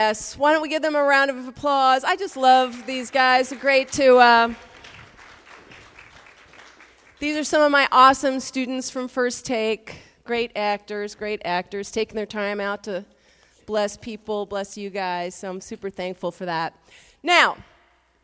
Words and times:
Yes, 0.00 0.38
why 0.38 0.52
don't 0.52 0.62
we 0.62 0.68
give 0.68 0.80
them 0.80 0.94
a 0.94 1.02
round 1.02 1.28
of 1.28 1.48
applause? 1.48 2.04
I 2.04 2.14
just 2.14 2.36
love 2.36 2.86
these 2.86 3.10
guys. 3.10 3.52
Great 3.60 3.90
to. 3.94 4.18
Uh, 4.18 4.54
these 7.18 7.36
are 7.36 7.42
some 7.42 7.62
of 7.62 7.72
my 7.72 7.88
awesome 7.90 8.38
students 8.38 8.90
from 8.90 9.08
First 9.08 9.44
Take. 9.44 9.96
Great 10.22 10.52
actors, 10.54 11.16
great 11.16 11.42
actors, 11.44 11.90
taking 11.90 12.14
their 12.14 12.26
time 12.26 12.60
out 12.60 12.84
to 12.84 13.04
bless 13.66 13.96
people, 13.96 14.46
bless 14.46 14.78
you 14.78 14.88
guys. 14.88 15.34
So 15.34 15.50
I'm 15.50 15.60
super 15.60 15.90
thankful 15.90 16.30
for 16.30 16.46
that. 16.46 16.74
Now, 17.24 17.56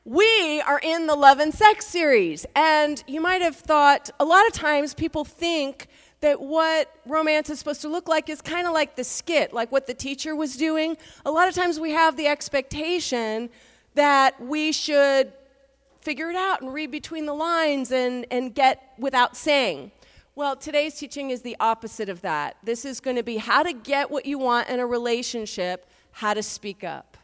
we 0.04 0.60
are 0.60 0.78
in 0.80 1.08
the 1.08 1.16
Love 1.16 1.40
and 1.40 1.52
Sex 1.52 1.88
series, 1.88 2.46
and 2.54 3.02
you 3.08 3.20
might 3.20 3.42
have 3.42 3.56
thought 3.56 4.10
a 4.20 4.24
lot 4.24 4.46
of 4.46 4.52
times 4.52 4.94
people 4.94 5.24
think 5.24 5.88
that 6.20 6.40
what 6.40 6.90
romance 7.06 7.50
is 7.50 7.58
supposed 7.58 7.82
to 7.82 7.88
look 7.88 8.08
like 8.08 8.28
is 8.28 8.40
kind 8.40 8.66
of 8.66 8.72
like 8.72 8.96
the 8.96 9.04
skit, 9.04 9.52
like 9.52 9.70
what 9.70 9.86
the 9.86 9.94
teacher 9.94 10.34
was 10.34 10.56
doing. 10.56 10.96
A 11.26 11.30
lot 11.30 11.48
of 11.48 11.54
times 11.54 11.78
we 11.78 11.90
have 11.90 12.16
the 12.16 12.26
expectation 12.26 13.50
that 13.94 14.40
we 14.40 14.72
should 14.72 15.32
figure 16.00 16.30
it 16.30 16.36
out 16.36 16.60
and 16.60 16.72
read 16.72 16.90
between 16.90 17.26
the 17.26 17.34
lines 17.34 17.90
and, 17.90 18.26
and 18.30 18.54
get 18.54 18.94
without 18.98 19.36
saying. 19.36 19.90
Well, 20.36 20.56
today's 20.56 20.94
teaching 20.96 21.30
is 21.30 21.42
the 21.42 21.56
opposite 21.60 22.08
of 22.08 22.20
that. 22.22 22.56
This 22.62 22.84
is 22.84 23.00
going 23.00 23.16
to 23.16 23.22
be 23.22 23.36
how 23.36 23.62
to 23.62 23.72
get 23.72 24.10
what 24.10 24.26
you 24.26 24.38
want 24.38 24.68
in 24.68 24.80
a 24.80 24.86
relationship, 24.86 25.86
how 26.10 26.34
to 26.34 26.42
speak 26.42 26.82
up. 26.84 27.16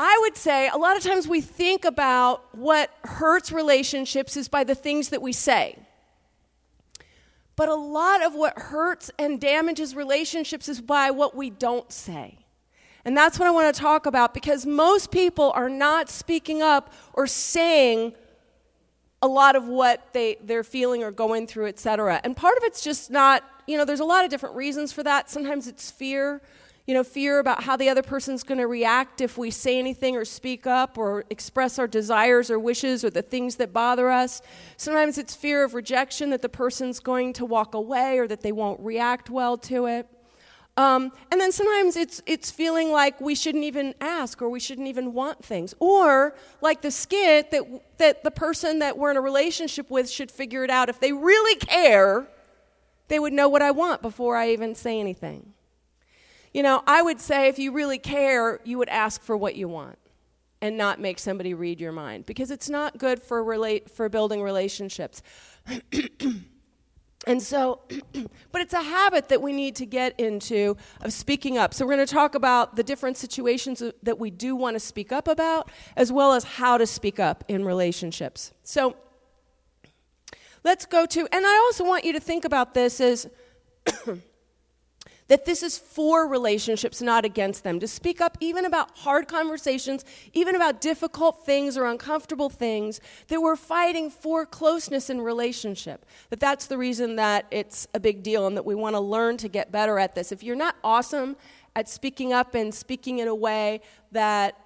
I 0.00 0.18
would 0.22 0.36
say 0.36 0.68
a 0.68 0.76
lot 0.76 0.96
of 0.96 1.02
times 1.02 1.28
we 1.28 1.40
think 1.40 1.84
about 1.84 2.54
what 2.54 2.90
hurts 3.04 3.52
relationships 3.52 4.36
is 4.36 4.48
by 4.48 4.64
the 4.64 4.74
things 4.74 5.10
that 5.10 5.22
we 5.22 5.32
say. 5.32 5.78
But 7.56 7.68
a 7.68 7.74
lot 7.74 8.22
of 8.22 8.34
what 8.34 8.58
hurts 8.58 9.10
and 9.18 9.40
damages 9.40 9.94
relationships 9.94 10.68
is 10.68 10.80
by 10.80 11.10
what 11.10 11.36
we 11.36 11.50
don't 11.50 11.90
say. 11.92 12.38
And 13.04 13.16
that's 13.16 13.38
what 13.38 13.46
I 13.46 13.50
want 13.50 13.74
to 13.74 13.80
talk 13.80 14.06
about 14.06 14.32
because 14.32 14.64
most 14.64 15.10
people 15.10 15.52
are 15.54 15.68
not 15.68 16.08
speaking 16.08 16.62
up 16.62 16.92
or 17.12 17.26
saying 17.26 18.14
a 19.20 19.28
lot 19.28 19.56
of 19.56 19.68
what 19.68 20.12
they, 20.12 20.36
they're 20.42 20.64
feeling 20.64 21.02
or 21.02 21.10
going 21.10 21.46
through, 21.46 21.66
et 21.66 21.78
cetera. 21.78 22.20
And 22.24 22.36
part 22.36 22.56
of 22.56 22.64
it's 22.64 22.82
just 22.82 23.10
not, 23.10 23.44
you 23.66 23.76
know, 23.76 23.84
there's 23.84 24.00
a 24.00 24.04
lot 24.04 24.24
of 24.24 24.30
different 24.30 24.54
reasons 24.54 24.92
for 24.92 25.02
that. 25.02 25.30
Sometimes 25.30 25.66
it's 25.66 25.90
fear 25.90 26.42
you 26.86 26.92
know, 26.92 27.02
fear 27.02 27.38
about 27.38 27.62
how 27.62 27.76
the 27.76 27.88
other 27.88 28.02
person's 28.02 28.42
going 28.42 28.58
to 28.58 28.66
react 28.66 29.22
if 29.22 29.38
we 29.38 29.50
say 29.50 29.78
anything 29.78 30.16
or 30.16 30.24
speak 30.24 30.66
up 30.66 30.98
or 30.98 31.24
express 31.30 31.78
our 31.78 31.86
desires 31.86 32.50
or 32.50 32.58
wishes 32.58 33.02
or 33.04 33.10
the 33.10 33.22
things 33.22 33.56
that 33.56 33.72
bother 33.72 34.10
us. 34.10 34.42
Sometimes 34.76 35.16
it's 35.16 35.34
fear 35.34 35.64
of 35.64 35.72
rejection 35.72 36.28
that 36.30 36.42
the 36.42 36.48
person's 36.48 37.00
going 37.00 37.32
to 37.34 37.46
walk 37.46 37.74
away 37.74 38.18
or 38.18 38.28
that 38.28 38.42
they 38.42 38.52
won't 38.52 38.78
react 38.80 39.30
well 39.30 39.56
to 39.56 39.86
it. 39.86 40.06
Um, 40.76 41.12
and 41.30 41.40
then 41.40 41.52
sometimes 41.52 41.96
it's, 41.96 42.20
it's 42.26 42.50
feeling 42.50 42.90
like 42.90 43.20
we 43.20 43.34
shouldn't 43.34 43.64
even 43.64 43.94
ask 44.00 44.42
or 44.42 44.50
we 44.50 44.60
shouldn't 44.60 44.88
even 44.88 45.14
want 45.14 45.42
things. 45.42 45.72
Or 45.78 46.34
like 46.60 46.82
the 46.82 46.90
skit 46.90 47.50
that, 47.52 47.98
that 47.98 48.24
the 48.24 48.30
person 48.30 48.80
that 48.80 48.98
we're 48.98 49.12
in 49.12 49.16
a 49.16 49.22
relationship 49.22 49.88
with 49.88 50.10
should 50.10 50.30
figure 50.30 50.64
it 50.64 50.70
out. 50.70 50.88
If 50.90 51.00
they 51.00 51.12
really 51.12 51.54
care, 51.56 52.26
they 53.08 53.18
would 53.18 53.32
know 53.32 53.48
what 53.48 53.62
I 53.62 53.70
want 53.70 54.02
before 54.02 54.36
I 54.36 54.50
even 54.50 54.74
say 54.74 54.98
anything. 54.98 55.54
You 56.54 56.62
know, 56.62 56.84
I 56.86 57.02
would 57.02 57.20
say 57.20 57.48
if 57.48 57.58
you 57.58 57.72
really 57.72 57.98
care, 57.98 58.60
you 58.64 58.78
would 58.78 58.88
ask 58.88 59.20
for 59.20 59.36
what 59.36 59.56
you 59.56 59.66
want 59.66 59.98
and 60.62 60.78
not 60.78 61.00
make 61.00 61.18
somebody 61.18 61.52
read 61.52 61.80
your 61.80 61.90
mind 61.90 62.26
because 62.26 62.52
it's 62.52 62.70
not 62.70 62.96
good 62.96 63.20
for 63.20 63.42
relate 63.42 63.90
for 63.90 64.08
building 64.08 64.40
relationships. 64.40 65.20
and 67.26 67.42
so 67.42 67.80
but 68.52 68.62
it's 68.62 68.72
a 68.72 68.82
habit 68.82 69.28
that 69.30 69.42
we 69.42 69.52
need 69.52 69.74
to 69.76 69.84
get 69.84 70.18
into 70.20 70.76
of 71.02 71.12
speaking 71.12 71.58
up. 71.58 71.74
So 71.74 71.84
we're 71.84 71.96
going 71.96 72.06
to 72.06 72.14
talk 72.14 72.36
about 72.36 72.76
the 72.76 72.84
different 72.84 73.16
situations 73.16 73.82
that 74.04 74.20
we 74.20 74.30
do 74.30 74.54
want 74.54 74.76
to 74.76 74.80
speak 74.80 75.10
up 75.10 75.26
about 75.26 75.72
as 75.96 76.12
well 76.12 76.34
as 76.34 76.44
how 76.44 76.78
to 76.78 76.86
speak 76.86 77.18
up 77.18 77.42
in 77.48 77.64
relationships. 77.64 78.52
So 78.62 78.94
let's 80.62 80.86
go 80.86 81.04
to 81.04 81.26
and 81.32 81.44
I 81.44 81.56
also 81.66 81.84
want 81.84 82.04
you 82.04 82.12
to 82.12 82.20
think 82.20 82.44
about 82.44 82.74
this 82.74 83.00
as 83.00 83.26
that 85.34 85.46
this 85.46 85.64
is 85.64 85.76
for 85.76 86.28
relationships, 86.28 87.02
not 87.02 87.24
against 87.24 87.64
them. 87.64 87.80
To 87.80 87.88
speak 87.88 88.20
up 88.20 88.38
even 88.38 88.64
about 88.64 88.96
hard 88.96 89.26
conversations, 89.26 90.04
even 90.32 90.54
about 90.54 90.80
difficult 90.80 91.44
things 91.44 91.76
or 91.76 91.86
uncomfortable 91.86 92.48
things, 92.48 93.00
that 93.26 93.42
we're 93.42 93.56
fighting 93.56 94.10
for 94.10 94.46
closeness 94.46 95.10
in 95.10 95.20
relationship. 95.20 96.06
That 96.30 96.38
that's 96.38 96.66
the 96.66 96.78
reason 96.78 97.16
that 97.16 97.46
it's 97.50 97.88
a 97.94 97.98
big 97.98 98.22
deal 98.22 98.46
and 98.46 98.56
that 98.56 98.64
we 98.64 98.76
want 98.76 98.94
to 98.94 99.00
learn 99.00 99.36
to 99.38 99.48
get 99.48 99.72
better 99.72 99.98
at 99.98 100.14
this. 100.14 100.30
If 100.30 100.44
you're 100.44 100.54
not 100.54 100.76
awesome 100.84 101.34
at 101.74 101.88
speaking 101.88 102.32
up 102.32 102.54
and 102.54 102.72
speaking 102.72 103.18
in 103.18 103.26
a 103.26 103.34
way 103.34 103.80
that 104.12 104.56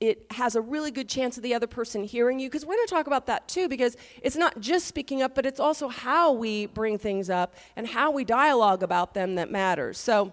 it 0.00 0.26
has 0.30 0.54
a 0.54 0.60
really 0.60 0.90
good 0.90 1.08
chance 1.08 1.36
of 1.36 1.42
the 1.42 1.54
other 1.54 1.66
person 1.66 2.04
hearing 2.04 2.38
you 2.38 2.48
because 2.48 2.64
we're 2.64 2.76
going 2.76 2.86
to 2.86 2.94
talk 2.94 3.06
about 3.06 3.26
that 3.26 3.48
too 3.48 3.68
because 3.68 3.96
it's 4.22 4.36
not 4.36 4.60
just 4.60 4.86
speaking 4.86 5.22
up 5.22 5.34
but 5.34 5.44
it's 5.44 5.58
also 5.58 5.88
how 5.88 6.32
we 6.32 6.66
bring 6.66 6.98
things 6.98 7.28
up 7.28 7.56
and 7.74 7.86
how 7.86 8.10
we 8.10 8.24
dialogue 8.24 8.82
about 8.82 9.14
them 9.14 9.34
that 9.34 9.50
matters. 9.50 9.98
So 9.98 10.32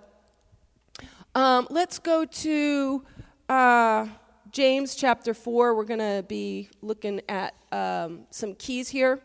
um, 1.33 1.67
let's 1.69 1.97
go 1.99 2.25
to 2.25 3.03
uh, 3.49 4.07
james 4.51 4.95
chapter 4.95 5.33
4 5.33 5.75
we're 5.75 5.83
going 5.83 5.99
to 5.99 6.23
be 6.27 6.69
looking 6.81 7.21
at 7.27 7.55
um, 7.71 8.21
some 8.29 8.53
keys 8.55 8.89
here. 8.89 9.19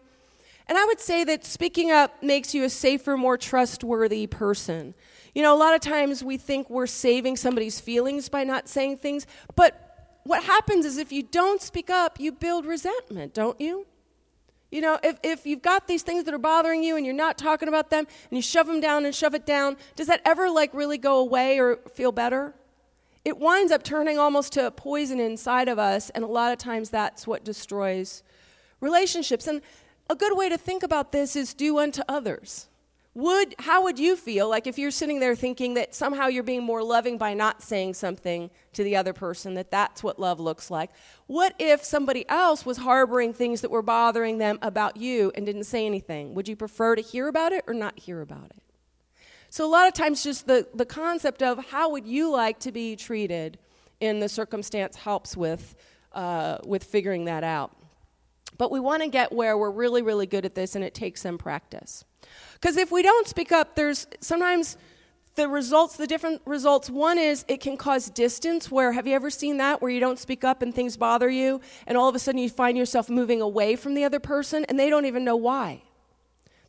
And 0.69 0.79
i 0.79 0.87
would 0.87 1.01
say 1.01 1.25
that 1.25 1.45
speaking 1.45 1.91
up 1.91 2.23
makes 2.23 2.55
you 2.55 2.65
a 2.65 2.71
safer 2.71 3.19
more 3.19 3.37
trustworthy 3.37 4.27
person. 4.27 4.95
You 5.35 5.43
know 5.43 5.55
a 5.55 5.59
lot 5.59 5.75
of 5.75 5.83
times 5.83 6.25
we 6.25 6.39
think 6.39 6.71
we're 6.71 6.87
saving 6.87 7.37
somebody's 7.37 7.79
feelings 7.79 8.31
by 8.31 8.45
not 8.45 8.71
saying 8.71 8.97
things 8.99 9.27
but 9.55 9.90
what 10.25 10.45
happens 10.45 10.85
is 10.85 10.99
if 10.99 11.13
you 11.13 11.23
don't 11.23 11.61
speak 11.61 11.91
up, 11.91 12.21
you 12.21 12.33
build 12.33 12.67
resentment, 12.67 13.35
don't 13.35 13.61
you? 13.61 13.87
You 14.71 14.81
know, 14.81 14.99
if, 15.03 15.19
if 15.25 15.47
you've 15.47 15.63
got 15.63 15.89
these 15.89 16.03
things 16.03 16.25
that 16.25 16.35
are 16.35 16.39
bothering 16.39 16.85
you 16.85 16.97
and 16.97 17.05
you're 17.05 17.15
not 17.15 17.37
talking 17.37 17.69
about 17.69 17.91
them 17.91 18.07
and 18.31 18.39
you 18.39 18.43
shove 18.43 18.67
them 18.67 18.81
down 18.81 19.05
and 19.05 19.15
shove 19.15 19.35
it 19.35 19.45
down, 19.45 19.77
does 19.97 20.07
that 20.07 20.21
ever 20.25 20.49
like 20.49 20.73
really 20.73 20.99
go 20.99 21.19
away 21.19 21.59
or 21.59 21.77
feel 21.95 22.13
better? 22.13 22.55
It 23.25 23.39
winds 23.39 23.73
up 23.73 23.83
turning 23.83 24.19
almost 24.19 24.53
to 24.55 24.67
a 24.67 24.71
poison 24.71 25.21
inside 25.21 25.69
of 25.69 25.79
us, 25.79 26.09
and 26.11 26.25
a 26.25 26.29
lot 26.29 26.53
of 26.53 26.59
times 26.59 26.89
that's 26.89 27.27
what 27.27 27.45
destroys 27.45 28.23
relationships. 28.81 29.47
And 29.47 29.61
a 30.09 30.15
good 30.15 30.37
way 30.37 30.49
to 30.49 30.57
think 30.57 30.83
about 30.83 31.13
this 31.13 31.37
is 31.37 31.53
do 31.53 31.79
unto 31.79 32.03
others 32.09 32.69
would 33.15 33.57
how 33.59 33.83
would 33.83 33.99
you 33.99 34.15
feel 34.15 34.49
like 34.49 34.69
if 34.69 34.79
you're 34.79 34.93
sitting 34.93 35.19
there 35.19 35.35
thinking 35.35 35.75
that 35.75 35.95
somehow 35.95 36.29
you're 36.29 36.45
being 36.45 36.63
more 36.63 36.83
loving 36.83 37.19
by 37.19 37.35
not 37.35 37.61
saying 37.61 37.95
something 37.95 38.51
to 38.73 38.85
the 38.85 38.95
other 38.95 39.13
person 39.13 39.55
that 39.55 39.71
that's 39.71 40.03
what 40.03 40.21
love 40.21 40.39
looks 40.39 40.71
like? 40.71 40.91
What 41.27 41.55
if 41.59 41.85
somebody 41.85 42.29
else 42.29 42.65
was 42.65 42.79
harboring 42.79 43.33
things 43.33 43.63
that 43.63 43.71
were 43.71 43.83
bothering 43.83 44.39
them 44.39 44.61
about 44.63 44.97
you 44.97 45.33
and 45.35 45.45
didn't 45.45 45.65
say 45.65 45.87
anything? 45.87 46.35
Would 46.35 46.47
you 46.47 46.55
prefer 46.55 46.95
to 46.95 47.03
hear 47.03 47.27
about 47.27 47.53
it 47.53 47.65
or 47.67 47.75
not 47.75 47.99
hear 47.99 48.21
about 48.21 48.53
it? 48.57 48.63
So 49.49 49.67
a 49.67 49.71
lot 49.71 49.89
of 49.89 49.95
times 49.95 50.23
just 50.23 50.47
the, 50.47 50.69
the 50.73 50.87
concept 50.87 51.43
of 51.43 51.67
how 51.67 51.91
would 51.91 52.07
you 52.07 52.31
like 52.31 52.61
to 52.61 52.71
be 52.71 52.95
treated 52.95 53.59
in 53.99 54.21
the 54.21 54.29
circumstance 54.29 54.95
helps 54.95 55.37
with 55.37 55.75
uh, 56.13 56.59
with 56.65 56.83
figuring 56.85 57.25
that 57.27 57.45
out. 57.45 57.77
But 58.59 58.73
we 58.73 58.81
want 58.81 59.03
to 59.03 59.09
get 59.09 59.33
where 59.33 59.59
we're 59.59 59.71
really 59.71 60.03
really 60.03 60.27
good 60.27 60.45
at 60.45 60.55
this 60.55 60.77
and 60.77 60.85
it 60.85 60.95
takes 60.95 61.23
some 61.23 61.39
practice 61.39 62.05
because 62.55 62.77
if 62.77 62.91
we 62.91 63.03
don't 63.03 63.27
speak 63.27 63.53
up, 63.53 63.75
there's 63.75 64.07
sometimes 64.21 64.77
the 65.37 65.49
results, 65.49 65.97
the 65.97 66.07
different 66.07 66.43
results. 66.45 66.91
One 66.91 67.19
is 67.19 67.45
it 67.49 67.61
can 67.61 67.77
cause 67.77 68.11
distance, 68.11 68.71
where 68.71 68.93
have 68.93 69.07
you 69.07 69.15
ever 69.15 69.31
seen 69.31 69.59
that, 69.59 69.81
where 69.81 69.91
you 69.91 70.01
don't 70.01 70.19
speak 70.19 70.45
up 70.45 70.61
and 70.61 70.75
things 70.75 70.97
bother 70.97 71.31
you, 71.31 71.61
and 71.87 71.97
all 71.97 72.09
of 72.09 72.15
a 72.15 72.19
sudden 72.19 72.41
you 72.41 72.51
find 72.51 72.77
yourself 72.77 73.09
moving 73.09 73.41
away 73.41 73.77
from 73.77 73.95
the 73.95 74.05
other 74.05 74.21
person, 74.21 74.65
and 74.69 74.79
they 74.79 74.91
don't 74.91 75.07
even 75.07 75.25
know 75.25 75.37
why. 75.37 75.83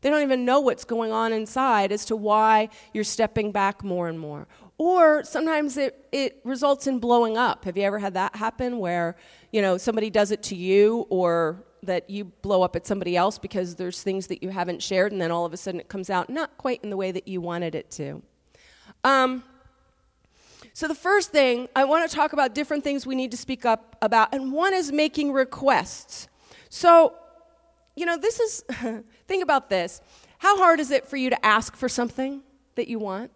They 0.00 0.10
don't 0.10 0.22
even 0.22 0.44
know 0.44 0.60
what's 0.60 0.84
going 0.84 1.12
on 1.12 1.32
inside 1.32 1.92
as 1.92 2.04
to 2.06 2.16
why 2.16 2.70
you're 2.92 3.04
stepping 3.04 3.52
back 3.52 3.84
more 3.84 4.08
and 4.08 4.18
more. 4.18 4.48
Or 4.76 5.22
sometimes 5.22 5.76
it, 5.76 6.08
it 6.10 6.40
results 6.44 6.88
in 6.88 6.98
blowing 6.98 7.36
up. 7.36 7.64
Have 7.66 7.76
you 7.76 7.84
ever 7.84 8.00
had 8.00 8.14
that 8.14 8.34
happen 8.34 8.78
where, 8.78 9.16
you 9.52 9.62
know, 9.62 9.78
somebody 9.78 10.10
does 10.10 10.32
it 10.32 10.42
to 10.44 10.56
you 10.56 11.06
or 11.08 11.64
that 11.82 12.08
you 12.08 12.24
blow 12.24 12.62
up 12.62 12.76
at 12.76 12.86
somebody 12.86 13.16
else 13.16 13.38
because 13.38 13.74
there's 13.74 14.02
things 14.02 14.28
that 14.28 14.42
you 14.42 14.50
haven't 14.50 14.82
shared, 14.82 15.12
and 15.12 15.20
then 15.20 15.30
all 15.30 15.44
of 15.44 15.52
a 15.52 15.56
sudden 15.56 15.80
it 15.80 15.88
comes 15.88 16.10
out 16.10 16.30
not 16.30 16.56
quite 16.58 16.80
in 16.82 16.90
the 16.90 16.96
way 16.96 17.10
that 17.10 17.26
you 17.26 17.40
wanted 17.40 17.74
it 17.74 17.90
to. 17.92 18.22
Um, 19.04 19.42
so, 20.74 20.88
the 20.88 20.94
first 20.94 21.30
thing, 21.30 21.68
I 21.76 21.84
want 21.84 22.08
to 22.08 22.14
talk 22.14 22.32
about 22.32 22.54
different 22.54 22.82
things 22.82 23.06
we 23.06 23.14
need 23.14 23.30
to 23.32 23.36
speak 23.36 23.66
up 23.66 23.96
about, 24.00 24.34
and 24.34 24.52
one 24.52 24.72
is 24.72 24.90
making 24.90 25.32
requests. 25.32 26.28
So, 26.70 27.14
you 27.94 28.06
know, 28.06 28.16
this 28.16 28.40
is, 28.40 28.64
think 29.28 29.42
about 29.42 29.68
this. 29.68 30.00
How 30.38 30.56
hard 30.56 30.80
is 30.80 30.90
it 30.90 31.06
for 31.06 31.16
you 31.16 31.30
to 31.30 31.46
ask 31.46 31.76
for 31.76 31.88
something 31.88 32.42
that 32.76 32.88
you 32.88 32.98
want? 32.98 33.30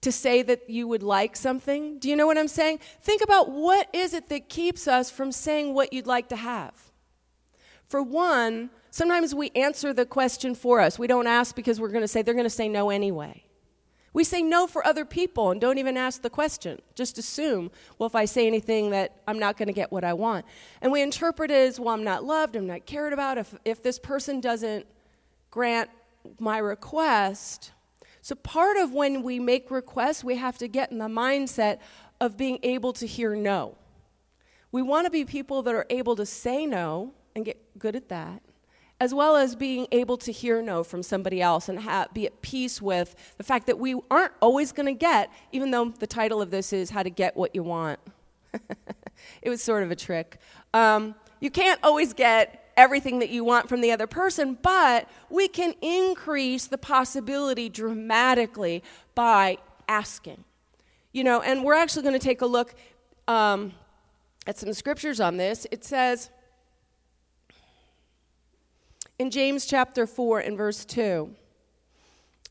To 0.00 0.10
say 0.10 0.42
that 0.42 0.68
you 0.68 0.88
would 0.88 1.02
like 1.02 1.36
something? 1.36 1.98
Do 1.98 2.10
you 2.10 2.16
know 2.16 2.26
what 2.26 2.36
I'm 2.36 2.48
saying? 2.48 2.80
Think 3.00 3.22
about 3.22 3.50
what 3.50 3.88
is 3.94 4.12
it 4.12 4.28
that 4.28 4.48
keeps 4.48 4.88
us 4.88 5.10
from 5.10 5.30
saying 5.30 5.72
what 5.72 5.92
you'd 5.92 6.06
like 6.06 6.28
to 6.30 6.36
have. 6.36 6.74
For 7.94 8.02
one, 8.02 8.70
sometimes 8.90 9.36
we 9.36 9.52
answer 9.54 9.92
the 9.92 10.04
question 10.04 10.56
for 10.56 10.80
us. 10.80 10.98
We 10.98 11.06
don't 11.06 11.28
ask 11.28 11.54
because 11.54 11.78
we're 11.78 11.90
going 11.90 12.02
to 12.02 12.08
say 12.08 12.22
they're 12.22 12.34
going 12.34 12.42
to 12.42 12.50
say 12.50 12.68
no 12.68 12.90
anyway. 12.90 13.44
We 14.12 14.24
say 14.24 14.42
no 14.42 14.66
for 14.66 14.84
other 14.84 15.04
people 15.04 15.52
and 15.52 15.60
don't 15.60 15.78
even 15.78 15.96
ask 15.96 16.20
the 16.20 16.28
question. 16.28 16.80
Just 16.96 17.18
assume, 17.18 17.70
well, 17.96 18.08
if 18.08 18.16
I 18.16 18.24
say 18.24 18.48
anything, 18.48 18.90
that 18.90 19.22
I'm 19.28 19.38
not 19.38 19.56
going 19.56 19.68
to 19.68 19.72
get 19.72 19.92
what 19.92 20.02
I 20.02 20.12
want. 20.12 20.44
And 20.82 20.90
we 20.90 21.02
interpret 21.02 21.52
it 21.52 21.68
as, 21.68 21.78
well, 21.78 21.94
I'm 21.94 22.02
not 22.02 22.24
loved, 22.24 22.56
I'm 22.56 22.66
not 22.66 22.84
cared 22.84 23.12
about. 23.12 23.38
If, 23.38 23.54
if 23.64 23.80
this 23.80 24.00
person 24.00 24.40
doesn't 24.40 24.86
grant 25.52 25.88
my 26.40 26.58
request. 26.58 27.70
So, 28.22 28.34
part 28.34 28.76
of 28.76 28.90
when 28.90 29.22
we 29.22 29.38
make 29.38 29.70
requests, 29.70 30.24
we 30.24 30.34
have 30.34 30.58
to 30.58 30.66
get 30.66 30.90
in 30.90 30.98
the 30.98 31.04
mindset 31.04 31.78
of 32.20 32.36
being 32.36 32.58
able 32.64 32.92
to 32.94 33.06
hear 33.06 33.36
no. 33.36 33.76
We 34.72 34.82
want 34.82 35.04
to 35.04 35.12
be 35.12 35.24
people 35.24 35.62
that 35.62 35.76
are 35.76 35.86
able 35.90 36.16
to 36.16 36.26
say 36.26 36.66
no 36.66 37.14
and 37.34 37.44
get 37.44 37.78
good 37.78 37.96
at 37.96 38.08
that 38.08 38.42
as 39.00 39.12
well 39.12 39.36
as 39.36 39.56
being 39.56 39.86
able 39.92 40.16
to 40.16 40.32
hear 40.32 40.62
no 40.62 40.84
from 40.84 41.02
somebody 41.02 41.42
else 41.42 41.68
and 41.68 41.80
ha- 41.80 42.06
be 42.14 42.26
at 42.26 42.42
peace 42.42 42.80
with 42.80 43.14
the 43.36 43.44
fact 43.44 43.66
that 43.66 43.78
we 43.78 43.94
aren't 44.10 44.32
always 44.40 44.72
going 44.72 44.86
to 44.86 44.94
get, 44.94 45.30
even 45.52 45.70
though 45.70 45.90
the 45.98 46.06
title 46.06 46.40
of 46.40 46.50
this 46.50 46.72
is 46.72 46.90
How 46.90 47.02
to 47.02 47.10
Get 47.10 47.36
What 47.36 47.54
You 47.54 47.64
Want. 47.64 47.98
it 49.42 49.50
was 49.50 49.62
sort 49.62 49.82
of 49.82 49.90
a 49.90 49.96
trick. 49.96 50.38
Um, 50.72 51.14
you 51.40 51.50
can't 51.50 51.80
always 51.82 52.12
get 52.12 52.72
everything 52.76 53.18
that 53.18 53.30
you 53.30 53.44
want 53.44 53.68
from 53.68 53.80
the 53.80 53.90
other 53.90 54.06
person, 54.06 54.56
but 54.62 55.08
we 55.28 55.48
can 55.48 55.74
increase 55.82 56.66
the 56.66 56.78
possibility 56.78 57.68
dramatically 57.68 58.82
by 59.14 59.58
asking. 59.88 60.44
You 61.12 61.24
know, 61.24 61.40
and 61.42 61.64
we're 61.64 61.74
actually 61.74 62.02
going 62.02 62.18
to 62.18 62.24
take 62.24 62.40
a 62.40 62.46
look 62.46 62.74
um, 63.28 63.72
at 64.46 64.56
some 64.56 64.72
scriptures 64.72 65.20
on 65.20 65.36
this. 65.36 65.66
It 65.70 65.84
says, 65.84 66.30
in 69.18 69.30
James 69.30 69.66
chapter 69.66 70.06
4 70.06 70.40
and 70.40 70.56
verse 70.56 70.84
2. 70.84 71.34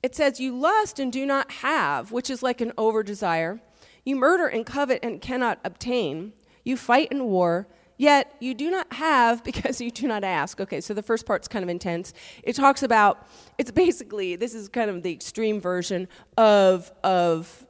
It 0.02 0.16
says, 0.16 0.40
You 0.40 0.56
lust 0.58 1.00
and 1.00 1.12
do 1.12 1.26
not 1.26 1.52
have, 1.52 2.12
which 2.12 2.30
is 2.30 2.44
like 2.44 2.62
an 2.62 2.74
over 2.78 3.04
desire. 3.04 3.60
You 4.06 4.16
murder 4.16 4.48
and 4.48 4.66
covet 4.66 5.00
and 5.04 5.22
cannot 5.22 5.60
obtain. 5.64 6.34
You 6.64 6.78
fight 6.78 7.12
in 7.12 7.26
war, 7.26 7.68
yet 7.98 8.36
you 8.40 8.54
do 8.54 8.70
not 8.70 8.92
have 8.94 9.44
because 9.46 9.80
you 9.82 9.92
do 9.92 10.08
not 10.08 10.24
ask. 10.24 10.60
Okay, 10.60 10.82
so 10.82 10.94
the 10.94 11.02
first 11.02 11.26
part's 11.26 11.48
kind 11.48 11.64
of 11.64 11.70
intense. 11.70 12.14
It 12.44 12.54
talks 12.56 12.84
about, 12.84 13.28
it's 13.58 13.72
basically, 13.72 14.36
this 14.36 14.54
is 14.54 14.68
kind 14.70 14.90
of 14.90 15.04
the 15.04 15.12
extreme 15.12 15.62
version 15.62 16.08
of, 16.38 16.92
of 17.04 17.66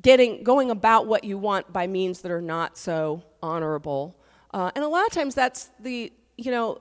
getting, 0.00 0.42
going 0.42 0.70
about 0.70 1.06
what 1.06 1.24
you 1.24 1.38
want 1.38 1.72
by 1.72 1.86
means 1.86 2.20
that 2.22 2.30
are 2.30 2.42
not 2.42 2.76
so 2.76 3.22
honorable. 3.42 4.16
Uh, 4.52 4.70
and 4.76 4.84
a 4.84 4.88
lot 4.88 5.06
of 5.06 5.12
times 5.12 5.34
that's 5.34 5.70
the, 5.80 6.12
you 6.36 6.50
know, 6.50 6.78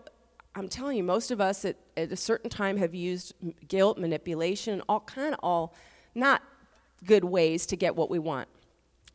I'm 0.55 0.67
telling 0.67 0.97
you, 0.97 1.03
most 1.03 1.31
of 1.31 1.41
us 1.41 1.65
at, 1.65 1.77
at 1.97 2.11
a 2.11 2.15
certain 2.15 2.49
time 2.49 2.77
have 2.77 2.93
used 2.93 3.33
guilt, 3.67 3.97
manipulation, 3.97 4.81
all 4.87 4.99
kind 4.99 5.33
of 5.33 5.39
all 5.41 5.73
not 6.13 6.43
good 7.05 7.23
ways 7.23 7.65
to 7.67 7.75
get 7.75 7.95
what 7.95 8.09
we 8.09 8.19
want 8.19 8.47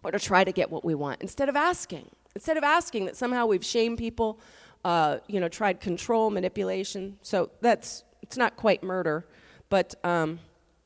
or 0.03 0.11
to 0.11 0.19
try 0.19 0.45
to 0.45 0.53
get 0.53 0.71
what 0.71 0.85
we 0.85 0.95
want 0.95 1.21
instead 1.21 1.49
of 1.49 1.57
asking. 1.57 2.09
Instead 2.35 2.57
of 2.57 2.65
asking 2.65 3.07
that 3.07 3.17
somehow 3.17 3.47
we've 3.47 3.65
shamed 3.65 3.99
people, 3.99 4.41
uh, 4.85 5.19
you 5.29 5.41
know, 5.41 5.49
tried 5.49 5.81
control, 5.81 6.31
manipulation. 6.31 7.17
So 7.23 7.51
that's, 7.61 8.05
it's 8.23 8.37
not 8.37 8.57
quite 8.57 8.83
murder, 8.83 9.27
but, 9.71 9.95
um, 10.05 10.41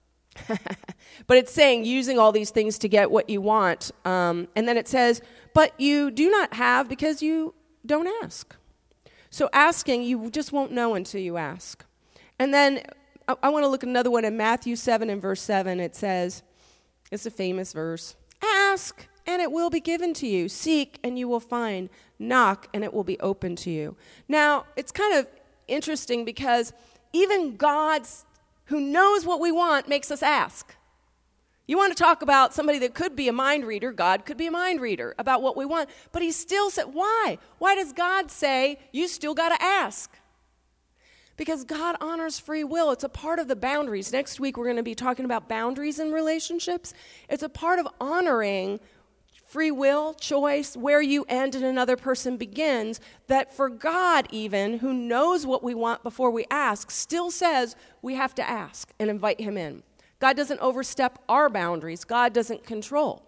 but 1.27 1.37
it's 1.37 1.53
saying 1.53 1.85
using 1.85 2.19
all 2.19 2.33
these 2.33 2.51
things 2.51 2.79
to 2.79 2.89
get 2.89 3.11
what 3.11 3.29
you 3.29 3.41
want. 3.41 3.91
Um, 4.05 4.49
and 4.57 4.67
then 4.67 4.77
it 4.77 4.89
says, 4.89 5.21
but 5.55 5.79
you 5.81 6.11
do 6.11 6.31
not 6.31 6.55
have 6.55 6.89
because 6.89 7.23
you 7.23 7.55
don't 7.85 8.09
ask. 8.23 8.55
So 9.33 9.49
asking, 9.55 10.03
you 10.03 10.31
just 10.31 10.53
won't 10.53 10.73
know 10.73 10.95
until 10.95 11.23
you 11.23 11.39
ask. 11.39 11.85
And 12.39 12.53
then 12.53 12.83
I, 13.27 13.35
I 13.45 13.49
want 13.49 13.65
to 13.65 13.69
look 13.69 13.83
at 13.83 13.89
another 13.89 14.11
one 14.11 14.27
in 14.27 14.37
Matthew 14.37 14.77
7 14.77 15.09
and 15.09 15.23
verse 15.23 15.41
7. 15.41 15.81
It 15.81 15.97
says, 15.97 16.43
it's 17.11 17.25
a 17.25 17.31
famous 17.31 17.73
verse 17.73 18.15
Ask, 18.45 19.07
and 19.27 19.41
it 19.41 19.51
will 19.51 19.71
be 19.71 19.81
given 19.81 20.13
to 20.15 20.27
you. 20.27 20.51
Seek, 20.51 20.99
and 21.03 21.19
you 21.19 21.29
will 21.29 21.41
find. 21.41 21.89
Knock, 22.19 22.69
and 22.75 22.85
it 22.85 22.93
will 22.93 23.05
be 23.05 23.19
open 23.21 23.57
to 23.57 23.71
you. 23.71 23.97
Now, 24.29 24.67
it's 24.77 24.93
kind 24.93 25.15
of 25.15 25.27
interesting 25.67 26.27
because 26.27 26.75
even 27.15 27.57
God, 27.57 28.03
who 28.67 28.81
knows 28.81 29.25
what 29.25 29.41
we 29.41 29.51
want, 29.51 29.89
makes 29.89 30.11
us 30.11 30.23
ask. 30.23 30.75
You 31.67 31.77
want 31.77 31.97
to 31.97 32.03
talk 32.03 32.23
about 32.23 32.53
somebody 32.53 32.79
that 32.81 32.95
could 32.95 33.15
be 33.15 33.29
a 33.29 33.33
mind 33.33 33.65
reader, 33.65 33.93
God 33.93 34.25
could 34.25 34.37
be 34.37 34.49
a 34.49 34.51
mind 34.51 34.81
reader 34.81 35.15
about 35.19 35.43
what 35.43 35.57
we 35.57 35.65
want, 35.65 35.89
but 36.11 36.21
he 36.21 36.33
still 36.33 36.71
said, 36.71 36.87
why? 36.93 37.39
Why 37.59 37.75
does 37.75 37.93
God 37.93 38.31
say 38.31 38.79
you 38.91 39.07
still 39.07 39.35
got 39.35 39.51
to 39.51 39.63
ask? 39.63 40.11
Because 41.37 41.65
God 41.65 41.97
honors 42.01 42.39
free 42.39 42.65
will. 42.65 42.91
It's 42.91 43.05
a 43.05 43.09
part 43.09 43.39
of 43.39 43.49
the 43.49 43.57
boundaries. 43.57 44.13
Next 44.13 44.39
week, 44.39 44.57
we're 44.57 44.65
going 44.65 44.77
to 44.77 44.83
be 44.83 44.95
talking 44.95 45.25
about 45.25 45.49
boundaries 45.49 45.99
in 45.99 46.13
relationships. 46.13 46.93
It's 47.29 47.43
a 47.43 47.49
part 47.49 47.79
of 47.79 47.89
honoring 48.01 48.81
free 49.47 49.71
will, 49.71 50.15
choice, 50.15 50.77
where 50.77 51.01
you 51.01 51.25
end 51.29 51.55
and 51.55 51.65
another 51.65 51.97
person 51.97 52.37
begins, 52.37 53.01
that 53.27 53.55
for 53.55 53.69
God, 53.69 54.27
even, 54.31 54.79
who 54.79 54.93
knows 54.93 55.47
what 55.47 55.63
we 55.63 55.75
want 55.75 56.03
before 56.03 56.31
we 56.31 56.47
ask, 56.51 56.91
still 56.91 57.31
says 57.31 57.77
we 58.01 58.15
have 58.15 58.35
to 58.35 58.49
ask 58.49 58.93
and 58.99 59.11
invite 59.11 59.41
Him 59.41 59.57
in. 59.57 59.83
God 60.23 60.37
doesn't 60.37 60.61
overstep 60.61 61.19
our 61.29 61.51
boundaries, 61.51 62.05
God 62.05 62.33
doesn't 62.33 62.65
control. 62.65 63.25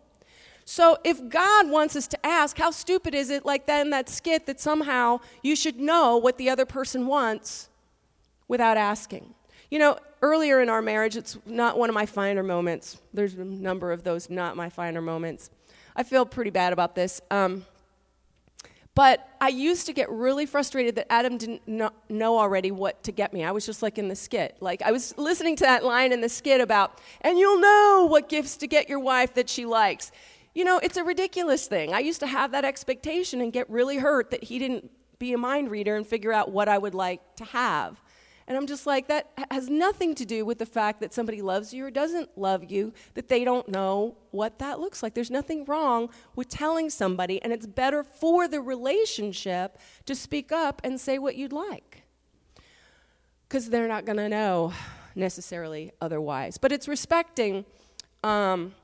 So 0.65 0.97
if 1.03 1.29
God 1.29 1.69
wants 1.69 1.97
us 1.97 2.07
to 2.07 2.25
ask, 2.25 2.57
how 2.57 2.71
stupid 2.71 3.17
is 3.17 3.31
it, 3.31 3.45
like 3.45 3.67
that 3.67 3.81
in 3.81 3.91
that 3.91 4.09
skit, 4.09 4.47
that 4.47 4.61
somehow 4.61 5.19
you 5.43 5.57
should 5.57 5.81
know 5.81 6.19
what 6.19 6.39
the 6.39 6.49
other 6.49 6.65
person 6.65 7.09
wants 7.09 7.69
without 8.47 8.77
asking? 8.77 9.35
You 9.73 9.81
know, 9.81 9.99
earlier 10.23 10.61
in 10.61 10.69
our 10.69 10.81
marriage, 10.81 11.17
it's 11.17 11.37
not 11.45 11.77
one 11.77 11.91
of 11.91 11.95
my 11.95 12.07
finer 12.07 12.45
moments. 12.45 13.01
There's 13.13 13.35
a 13.35 13.45
number 13.45 13.91
of 13.91 14.05
those 14.05 14.31
not 14.31 14.57
my 14.57 14.69
finer 14.69 15.03
moments. 15.03 15.51
I 15.97 16.05
feel 16.05 16.25
pretty 16.25 16.51
bad 16.51 16.73
about 16.73 16.95
this. 16.95 17.21
Um, 17.29 17.67
but 18.95 19.29
I 19.41 19.49
used 19.49 19.87
to 19.87 19.93
get 19.93 20.09
really 20.11 20.47
frustrated 20.47 20.95
that 20.97 21.13
Adam 21.13 21.37
didn't 21.37 21.67
know 21.67 22.39
already 22.39 22.71
what 22.71 23.03
to 23.05 23.13
get 23.13 23.33
me. 23.33 23.43
I 23.43 23.51
was 23.51 23.67
just 23.67 23.83
like 23.83 23.99
in 23.99 24.09
the 24.09 24.15
skit. 24.15 24.57
Like 24.61 24.83
I 24.83 24.93
was 24.93 25.17
listening 25.19 25.57
to 25.57 25.65
that 25.65 25.85
line 25.85 26.13
in 26.13 26.21
the 26.21 26.29
skit 26.29 26.61
about, 26.61 27.01
and 27.21 27.39
you'll 27.39 27.61
know 27.61 28.07
what 28.09 28.29
gifts 28.29 28.57
to 28.59 28.67
get 28.69 28.89
your 28.89 29.01
wife 29.01 29.35
that 29.35 29.49
she 29.49 29.67
likes. 29.67 30.13
You 30.55 30.65
know, 30.65 30.79
it's 30.79 30.97
a 30.97 31.03
ridiculous 31.03 31.67
thing. 31.67 31.93
I 31.93 31.99
used 31.99 32.21
to 32.21 32.29
have 32.29 32.53
that 32.53 32.65
expectation 32.65 33.41
and 33.41 33.53
get 33.53 33.69
really 33.69 33.99
hurt 33.99 34.31
that 34.31 34.45
he 34.45 34.61
didn't 34.61 34.89
be 35.19 35.33
a 35.33 35.39
mind 35.39 35.71
reader 35.71 35.97
and 35.97 36.07
figure 36.07 36.33
out 36.33 36.53
what 36.53 36.69
I 36.69 36.79
would 36.79 36.95
like 36.95 37.21
to 37.37 37.45
have. 37.45 38.01
And 38.47 38.57
I'm 38.57 38.67
just 38.67 38.87
like, 38.87 39.09
that 39.09 39.31
has 39.51 39.69
nothing 39.69 40.15
to 40.17 40.25
do 40.25 40.45
with 40.45 40.59
the 40.59 40.67
fact 40.67 41.01
that 41.01 41.15
somebody 41.15 41.41
loves 41.41 41.73
you 41.73 41.87
or 41.87 41.91
doesn't 41.91 42.37
love 42.37 42.71
you, 42.71 42.93
that 43.15 43.29
they 43.29 43.45
don't 43.45 43.69
know 43.69 44.17
what 44.31 44.59
that 44.59 44.81
looks 44.81 45.03
like. 45.03 45.15
There's 45.15 45.31
nothing 45.31 45.65
wrong 45.65 46.11
with 46.37 46.49
telling 46.49 46.91
somebody, 46.91 47.43
and 47.43 47.53
it's 47.53 47.67
better 47.67 48.05
for 48.05 48.47
the 48.47 48.61
relationship 48.61 49.79
to 50.07 50.15
speak 50.15 50.53
up 50.53 50.81
and 50.85 51.01
say 51.01 51.19
what 51.19 51.37
you'd 51.37 51.53
like. 51.53 52.03
Because 53.49 53.71
they're 53.71 53.89
not 53.89 54.05
going 54.05 54.19
to 54.19 54.29
know 54.29 54.73
necessarily 55.15 55.93
otherwise. 56.01 56.59
But 56.59 56.73
it's 56.73 56.89
respecting, 56.89 57.65
um, 58.23 58.75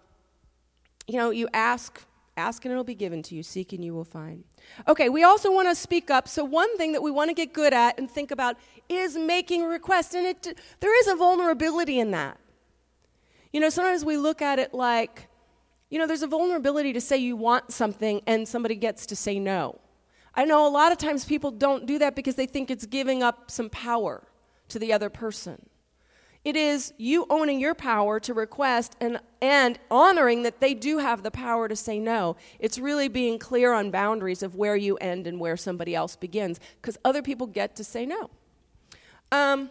you 1.07 1.17
know, 1.17 1.31
you 1.31 1.49
ask 1.53 2.03
Ask 2.41 2.65
and 2.65 2.73
it'll 2.73 2.85
be 2.85 2.95
given 2.95 3.23
to 3.25 3.35
you. 3.35 3.43
Seek 3.43 3.75
and 3.75 3.85
you 3.85 3.93
will 3.93 4.05
find. 4.05 4.45
Okay, 4.89 5.09
we 5.09 5.23
also 5.23 5.53
want 5.53 5.69
to 5.69 5.75
speak 5.75 6.11
up. 6.11 6.29
So, 6.29 6.45
one 6.45 6.77
thing 6.77 6.93
that 6.93 7.03
we 7.03 7.11
want 7.11 7.29
to 7.29 7.35
get 7.35 7.53
good 7.53 7.73
at 7.73 7.99
and 7.99 8.11
think 8.11 8.31
about 8.31 8.57
is 8.89 9.17
making 9.17 9.63
a 9.63 9.67
request. 9.67 10.15
And 10.15 10.27
it, 10.27 10.59
there 10.81 10.99
is 11.01 11.07
a 11.07 11.17
vulnerability 11.17 12.01
in 12.01 12.11
that. 12.13 12.39
You 13.53 13.61
know, 13.61 13.69
sometimes 13.69 14.05
we 14.05 14.17
look 14.17 14.43
at 14.43 14.59
it 14.59 14.75
like, 14.75 15.29
you 15.91 15.99
know, 15.99 16.07
there's 16.07 16.23
a 16.23 16.29
vulnerability 16.29 16.93
to 16.93 17.01
say 17.01 17.17
you 17.17 17.37
want 17.37 17.73
something 17.73 18.23
and 18.27 18.47
somebody 18.47 18.77
gets 18.77 19.07
to 19.07 19.17
say 19.17 19.39
no. 19.39 19.81
I 20.35 20.45
know 20.45 20.67
a 20.67 20.71
lot 20.71 20.93
of 20.93 20.99
times 20.99 21.25
people 21.25 21.51
don't 21.51 21.87
do 21.87 21.99
that 21.99 22.15
because 22.15 22.37
they 22.37 22.47
think 22.47 22.71
it's 22.71 22.87
giving 22.87 23.23
up 23.23 23.51
some 23.51 23.69
power 23.69 24.23
to 24.69 24.79
the 24.79 24.93
other 24.93 25.11
person. 25.11 25.70
It 26.43 26.57
is 26.57 26.95
you 26.97 27.27
owning 27.29 27.61
your 27.61 27.75
power 27.75 28.19
to 28.21 28.33
request 28.33 28.97
and, 28.99 29.21
and 29.43 29.79
honoring 29.91 30.43
that 30.45 30.61
they 30.61 30.73
do 30.73 30.99
have 30.99 31.23
the 31.23 31.31
power 31.31 31.69
to 31.69 31.77
say 31.77 31.99
no. 31.99 32.37
It's 32.59 32.79
really 32.79 33.09
being 33.09 33.39
clear 33.39 33.75
on 33.75 33.91
boundaries 33.91 34.43
of 34.43 34.55
where 34.55 34.77
you 34.77 34.97
end 34.97 35.27
and 35.27 35.39
where 35.39 35.59
somebody 35.59 35.95
else 35.95 36.17
begins 36.17 36.59
because 36.81 36.97
other 37.05 37.21
people 37.21 37.47
get 37.47 37.77
to 37.77 37.85
say 37.85 38.07
no. 38.07 38.31
Um, 39.31 39.71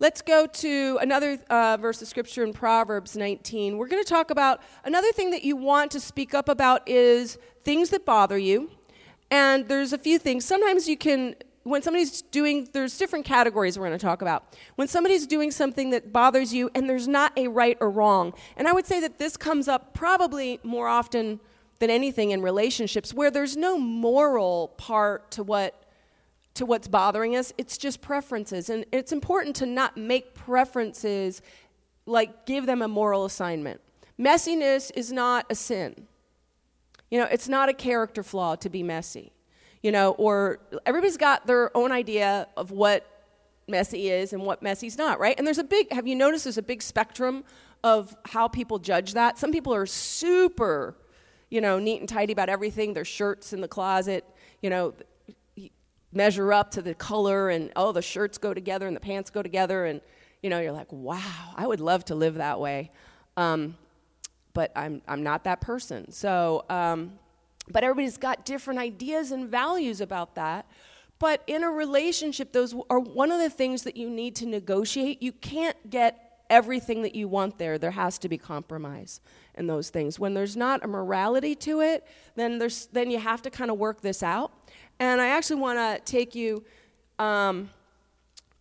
let's 0.00 0.22
go 0.22 0.46
to 0.46 0.98
another 1.00 1.38
uh, 1.48 1.76
verse 1.76 2.02
of 2.02 2.08
scripture 2.08 2.42
in 2.42 2.52
Proverbs 2.52 3.16
19. 3.16 3.78
We're 3.78 3.86
going 3.86 4.02
to 4.02 4.08
talk 4.08 4.32
about 4.32 4.60
another 4.84 5.12
thing 5.12 5.30
that 5.30 5.44
you 5.44 5.54
want 5.54 5.92
to 5.92 6.00
speak 6.00 6.34
up 6.34 6.48
about 6.48 6.88
is 6.88 7.38
things 7.62 7.90
that 7.90 8.04
bother 8.04 8.38
you. 8.38 8.72
And 9.30 9.68
there's 9.68 9.92
a 9.92 9.98
few 9.98 10.18
things. 10.18 10.44
Sometimes 10.44 10.88
you 10.88 10.96
can 10.96 11.36
when 11.64 11.82
somebody's 11.82 12.22
doing, 12.22 12.68
there's 12.72 12.96
different 12.98 13.24
categories 13.24 13.78
we're 13.78 13.86
going 13.86 13.98
to 13.98 14.04
talk 14.04 14.22
about. 14.22 14.56
When 14.76 14.88
somebody's 14.88 15.26
doing 15.26 15.50
something 15.50 15.90
that 15.90 16.12
bothers 16.12 16.52
you 16.52 16.70
and 16.74 16.88
there's 16.88 17.08
not 17.08 17.36
a 17.38 17.48
right 17.48 17.76
or 17.80 17.90
wrong, 17.90 18.34
and 18.56 18.66
I 18.66 18.72
would 18.72 18.86
say 18.86 19.00
that 19.00 19.18
this 19.18 19.36
comes 19.36 19.68
up 19.68 19.94
probably 19.94 20.60
more 20.62 20.88
often 20.88 21.40
than 21.78 21.90
anything 21.90 22.30
in 22.30 22.42
relationships 22.42 23.12
where 23.12 23.30
there's 23.30 23.56
no 23.56 23.78
moral 23.78 24.68
part 24.76 25.30
to 25.32 25.42
what 25.42 25.78
to 26.54 26.66
what's 26.66 26.86
bothering 26.86 27.34
us 27.34 27.50
it's 27.56 27.78
just 27.78 28.02
preferences 28.02 28.68
and 28.68 28.84
it's 28.92 29.10
important 29.10 29.56
to 29.56 29.64
not 29.64 29.96
make 29.96 30.34
preferences 30.34 31.40
like 32.04 32.44
give 32.44 32.66
them 32.66 32.82
a 32.82 32.88
moral 32.88 33.24
assignment 33.24 33.80
messiness 34.18 34.90
is 34.94 35.12
not 35.12 35.46
a 35.50 35.54
sin. 35.54 36.06
You 37.10 37.18
know, 37.20 37.28
it's 37.30 37.48
not 37.48 37.68
a 37.68 37.74
character 37.74 38.22
flaw 38.22 38.56
to 38.56 38.70
be 38.70 38.82
messy. 38.82 39.31
You 39.82 39.92
know, 39.92 40.12
or 40.12 40.60
everybody's 40.86 41.16
got 41.16 41.46
their 41.46 41.76
own 41.76 41.90
idea 41.90 42.46
of 42.56 42.70
what 42.70 43.04
messy 43.68 44.10
is 44.10 44.32
and 44.32 44.42
what 44.42 44.62
messy's 44.62 44.96
not, 44.96 45.18
right? 45.18 45.36
And 45.36 45.46
there's 45.46 45.58
a 45.58 45.64
big, 45.64 45.92
have 45.92 46.06
you 46.06 46.14
noticed 46.14 46.44
there's 46.44 46.58
a 46.58 46.62
big 46.62 46.82
spectrum 46.82 47.44
of 47.82 48.14
how 48.26 48.48
people 48.48 48.78
judge 48.78 49.14
that? 49.14 49.38
Some 49.38 49.50
people 49.50 49.74
are 49.74 49.86
super, 49.86 50.96
you 51.50 51.60
know, 51.60 51.78
neat 51.78 52.00
and 52.00 52.08
tidy 52.08 52.32
about 52.32 52.48
everything, 52.48 52.94
their 52.94 53.04
shirts 53.04 53.52
in 53.52 53.60
the 53.60 53.68
closet, 53.68 54.24
you 54.60 54.70
know, 54.70 54.94
measure 56.12 56.52
up 56.52 56.70
to 56.72 56.82
the 56.82 56.94
color 56.94 57.48
and 57.48 57.72
oh, 57.74 57.90
the 57.92 58.02
shirts 58.02 58.38
go 58.38 58.54
together 58.54 58.86
and 58.86 58.94
the 58.94 59.00
pants 59.00 59.30
go 59.30 59.42
together. 59.42 59.86
And, 59.86 60.00
you 60.42 60.50
know, 60.50 60.60
you're 60.60 60.72
like, 60.72 60.92
wow, 60.92 61.54
I 61.56 61.66
would 61.66 61.80
love 61.80 62.04
to 62.06 62.14
live 62.14 62.34
that 62.34 62.60
way. 62.60 62.90
Um, 63.36 63.76
but 64.52 64.70
I'm, 64.76 65.00
I'm 65.08 65.22
not 65.22 65.44
that 65.44 65.60
person. 65.60 66.12
So, 66.12 66.64
um, 66.68 67.18
but 67.70 67.84
everybody's 67.84 68.16
got 68.16 68.44
different 68.44 68.80
ideas 68.80 69.30
and 69.30 69.48
values 69.48 70.00
about 70.00 70.34
that. 70.34 70.66
But 71.18 71.42
in 71.46 71.62
a 71.62 71.70
relationship, 71.70 72.52
those 72.52 72.74
are 72.90 72.98
one 72.98 73.30
of 73.30 73.38
the 73.38 73.50
things 73.50 73.82
that 73.82 73.96
you 73.96 74.10
need 74.10 74.34
to 74.36 74.46
negotiate. 74.46 75.22
You 75.22 75.32
can't 75.32 75.76
get 75.88 76.32
everything 76.50 77.02
that 77.02 77.14
you 77.14 77.28
want 77.28 77.58
there. 77.58 77.78
There 77.78 77.92
has 77.92 78.18
to 78.18 78.28
be 78.28 78.36
compromise 78.36 79.20
in 79.54 79.66
those 79.66 79.88
things. 79.88 80.18
When 80.18 80.34
there's 80.34 80.56
not 80.56 80.84
a 80.84 80.88
morality 80.88 81.54
to 81.56 81.80
it, 81.80 82.06
then 82.34 82.58
there's 82.58 82.86
then 82.86 83.10
you 83.10 83.18
have 83.18 83.40
to 83.42 83.50
kind 83.50 83.70
of 83.70 83.78
work 83.78 84.00
this 84.00 84.22
out. 84.22 84.52
And 84.98 85.20
I 85.20 85.28
actually 85.28 85.60
want 85.60 85.78
to 85.78 86.00
take 86.04 86.34
you. 86.34 86.64
Um, 87.18 87.70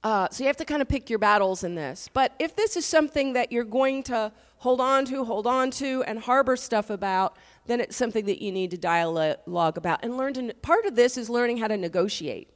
uh, 0.04 0.28
so 0.32 0.44
you 0.44 0.48
have 0.48 0.58
to 0.58 0.66
kind 0.66 0.82
of 0.82 0.88
pick 0.88 1.10
your 1.10 1.20
battles 1.20 1.64
in 1.64 1.76
this. 1.76 2.10
But 2.12 2.34
if 2.40 2.56
this 2.56 2.76
is 2.76 2.86
something 2.86 3.34
that 3.34 3.52
you're 3.52 3.64
going 3.64 4.04
to 4.04 4.32
hold 4.58 4.82
on 4.82 5.06
to, 5.06 5.24
hold 5.26 5.46
on 5.46 5.72
to, 5.72 6.04
and 6.04 6.20
harbor 6.20 6.56
stuff 6.56 6.90
about, 6.90 7.36
then 7.68 7.80
it's 7.80 7.96
something 7.96 8.26
that 8.26 8.42
you 8.42 8.52
need 8.52 8.72
to 8.72 8.78
dialogue 8.78 9.78
about 9.78 10.04
and 10.04 10.18
learn 10.18 10.34
to. 10.34 10.54
Part 10.62 10.86
of 10.86 10.96
this 10.96 11.18
is 11.18 11.30
learning 11.30 11.58
how 11.58 11.68
to 11.68 11.78
negotiate. 11.78 12.50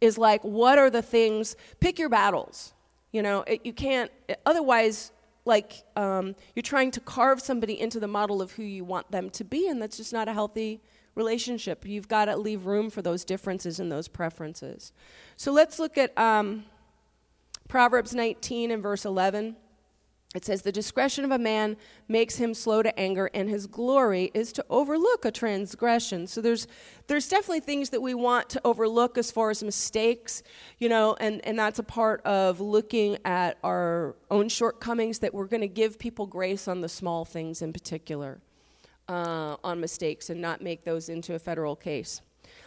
Is 0.00 0.18
like, 0.18 0.42
what 0.42 0.78
are 0.78 0.90
the 0.90 1.02
things? 1.02 1.56
Pick 1.80 1.98
your 1.98 2.08
battles. 2.08 2.74
You 3.12 3.22
know, 3.22 3.42
it, 3.46 3.64
you 3.64 3.72
can't. 3.72 4.10
Otherwise, 4.44 5.10
like 5.46 5.84
um, 5.96 6.34
you're 6.54 6.62
trying 6.62 6.90
to 6.92 7.00
carve 7.00 7.40
somebody 7.40 7.80
into 7.80 7.98
the 7.98 8.08
model 8.08 8.42
of 8.42 8.52
who 8.52 8.62
you 8.62 8.84
want 8.84 9.10
them 9.10 9.30
to 9.30 9.44
be, 9.44 9.68
and 9.68 9.80
that's 9.80 9.96
just 9.96 10.12
not 10.12 10.28
a 10.28 10.32
healthy 10.32 10.82
relationship. 11.14 11.86
You've 11.86 12.08
got 12.08 12.26
to 12.26 12.36
leave 12.36 12.66
room 12.66 12.90
for 12.90 13.00
those 13.00 13.24
differences 13.24 13.80
and 13.80 13.90
those 13.90 14.06
preferences. 14.06 14.92
So 15.36 15.50
let's 15.50 15.78
look 15.78 15.96
at 15.96 16.16
um, 16.18 16.64
Proverbs 17.68 18.14
19 18.14 18.70
and 18.70 18.82
verse 18.82 19.04
11. 19.04 19.56
It 20.36 20.44
says, 20.44 20.62
The 20.62 20.70
discretion 20.70 21.24
of 21.24 21.30
a 21.30 21.38
man 21.38 21.76
makes 22.08 22.36
him 22.36 22.52
slow 22.52 22.82
to 22.82 22.96
anger, 22.98 23.30
and 23.32 23.48
his 23.48 23.66
glory 23.66 24.30
is 24.34 24.52
to 24.52 24.64
overlook 24.68 25.24
a 25.24 25.30
transgression. 25.30 26.26
So 26.26 26.42
there's, 26.42 26.68
there's 27.06 27.28
definitely 27.28 27.60
things 27.60 27.90
that 27.90 28.02
we 28.02 28.12
want 28.12 28.50
to 28.50 28.60
overlook 28.62 29.16
as 29.16 29.30
far 29.30 29.50
as 29.50 29.64
mistakes, 29.64 30.42
you 30.78 30.90
know, 30.90 31.16
and, 31.20 31.44
and 31.46 31.58
that's 31.58 31.78
a 31.78 31.82
part 31.82 32.20
of 32.26 32.60
looking 32.60 33.16
at 33.24 33.56
our 33.64 34.14
own 34.30 34.50
shortcomings 34.50 35.20
that 35.20 35.32
we're 35.32 35.46
going 35.46 35.62
to 35.62 35.68
give 35.68 35.98
people 35.98 36.26
grace 36.26 36.68
on 36.68 36.82
the 36.82 36.88
small 36.88 37.24
things 37.24 37.62
in 37.62 37.72
particular, 37.72 38.38
uh, 39.08 39.56
on 39.64 39.80
mistakes, 39.80 40.28
and 40.28 40.40
not 40.40 40.60
make 40.60 40.84
those 40.84 41.08
into 41.08 41.34
a 41.34 41.38
federal 41.38 41.74
case. 41.74 42.20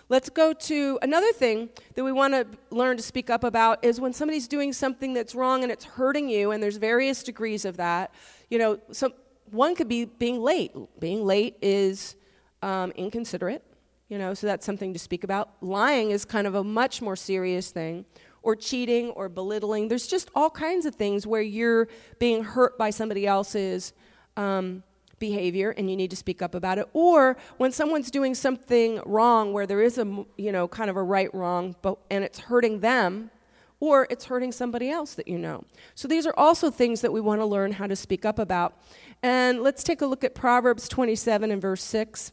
Let's 0.10 0.30
go 0.30 0.54
to 0.54 0.98
another 1.04 1.32
thing 1.34 1.70
that 1.94 2.04
we 2.04 2.12
want 2.12 2.34
to 2.34 2.48
learn 2.75 2.98
to 2.98 3.04
speak 3.04 3.30
up 3.30 3.44
about 3.44 3.86
is 3.86 4.01
when 4.01 4.12
somebody's 4.12 4.48
doing 4.48 4.74
something 4.74 5.13
that's 5.13 5.36
wrong 5.36 5.62
and 5.62 5.72
it's 5.72 5.86
hurting 5.86 6.30
you, 6.30 6.50
and 6.50 6.63
there's 6.63 6.78
various 6.78 7.22
degrees 7.22 7.63
of 7.63 7.78
that. 7.78 8.12
You 8.50 8.58
know, 8.58 8.80
some, 8.92 9.13
one 9.51 9.75
could 9.75 9.88
be 9.88 10.06
being 10.06 10.42
late. 10.42 10.72
Being 11.00 11.24
late 11.24 11.58
is 11.62 12.16
um, 12.63 12.89
inconsiderate, 12.92 13.63
you 14.08 14.18
know, 14.18 14.34
so 14.34 14.48
that's 14.48 14.66
something 14.66 14.94
to 14.94 15.00
speak 15.00 15.24
about. 15.24 15.51
Lying 15.62 16.10
is 16.10 16.25
kind 16.25 16.48
of 16.48 16.56
a 16.56 16.63
much 16.63 17.04
more 17.04 17.16
serious 17.16 17.70
thing, 17.70 18.04
or 18.42 18.56
cheating 18.56 19.12
or 19.12 19.30
belittling. 19.30 19.89
There's 19.89 20.08
just 20.08 20.32
all 20.34 20.50
kinds 20.50 20.88
of 20.88 20.96
things 20.96 21.28
where 21.28 21.44
you're 21.44 21.88
being 22.18 22.44
hurt 22.44 22.80
by 22.80 22.89
somebody 22.89 23.28
else's. 23.28 23.94
Um, 24.36 24.82
behavior 25.19 25.71
and 25.71 25.89
you 25.89 25.95
need 25.95 26.09
to 26.09 26.15
speak 26.15 26.41
up 26.41 26.55
about 26.55 26.77
it. 26.77 26.88
Or 26.93 27.38
when 27.57 27.71
someone's 27.71 28.11
doing 28.11 28.35
something 28.35 29.01
wrong 29.05 29.53
where 29.53 29.67
there 29.67 29.81
is 29.81 29.97
a 29.97 30.25
you 30.38 30.51
know 30.51 30.67
kind 30.67 30.89
of 30.89 30.95
a 30.95 31.03
right 31.03 31.33
wrong 31.33 31.75
but 31.81 31.97
and 32.09 32.23
it's 32.23 32.39
hurting 32.39 32.79
them 32.79 33.31
or 33.79 34.07
it's 34.09 34.25
hurting 34.25 34.51
somebody 34.51 34.89
else 34.89 35.13
that 35.13 35.27
you 35.27 35.38
know. 35.38 35.63
So 35.95 36.07
these 36.07 36.25
are 36.25 36.33
also 36.35 36.69
things 36.69 37.01
that 37.01 37.13
we 37.13 37.21
want 37.21 37.41
to 37.41 37.45
learn 37.45 37.73
how 37.73 37.88
to 37.88 37.95
speak 37.95 38.25
up 38.25 38.38
about. 38.38 38.77
And 39.23 39.61
let's 39.61 39.83
take 39.83 40.01
a 40.01 40.05
look 40.05 40.23
at 40.23 40.35
proverbs 40.35 40.88
27 40.88 41.51
and 41.51 41.61
verse 41.61 41.83
6 41.83 42.31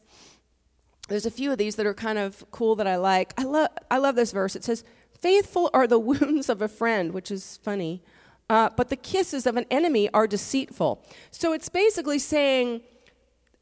there's 1.08 1.26
a 1.26 1.30
few 1.30 1.52
of 1.52 1.58
these 1.58 1.76
that 1.76 1.86
are 1.86 1.94
kind 1.94 2.18
of 2.18 2.44
cool 2.50 2.74
that 2.76 2.86
i 2.86 2.96
like. 2.96 3.32
I 3.38 3.44
love 3.44 3.68
i 3.90 3.98
love 3.98 4.16
this 4.16 4.32
verse. 4.32 4.56
It 4.56 4.64
says 4.64 4.84
faithful 5.20 5.70
are 5.72 5.86
the 5.86 5.98
wounds 6.10 6.48
of 6.48 6.62
a 6.62 6.68
friend 6.68 7.12
which 7.12 7.30
is 7.30 7.58
funny 7.62 8.02
uh, 8.48 8.70
but 8.76 8.88
the 8.88 8.96
kisses 8.96 9.46
of 9.46 9.56
an 9.56 9.66
enemy 9.70 10.08
are 10.10 10.26
deceitful. 10.26 11.04
So 11.30 11.52
it's 11.52 11.68
basically 11.68 12.18
saying 12.18 12.82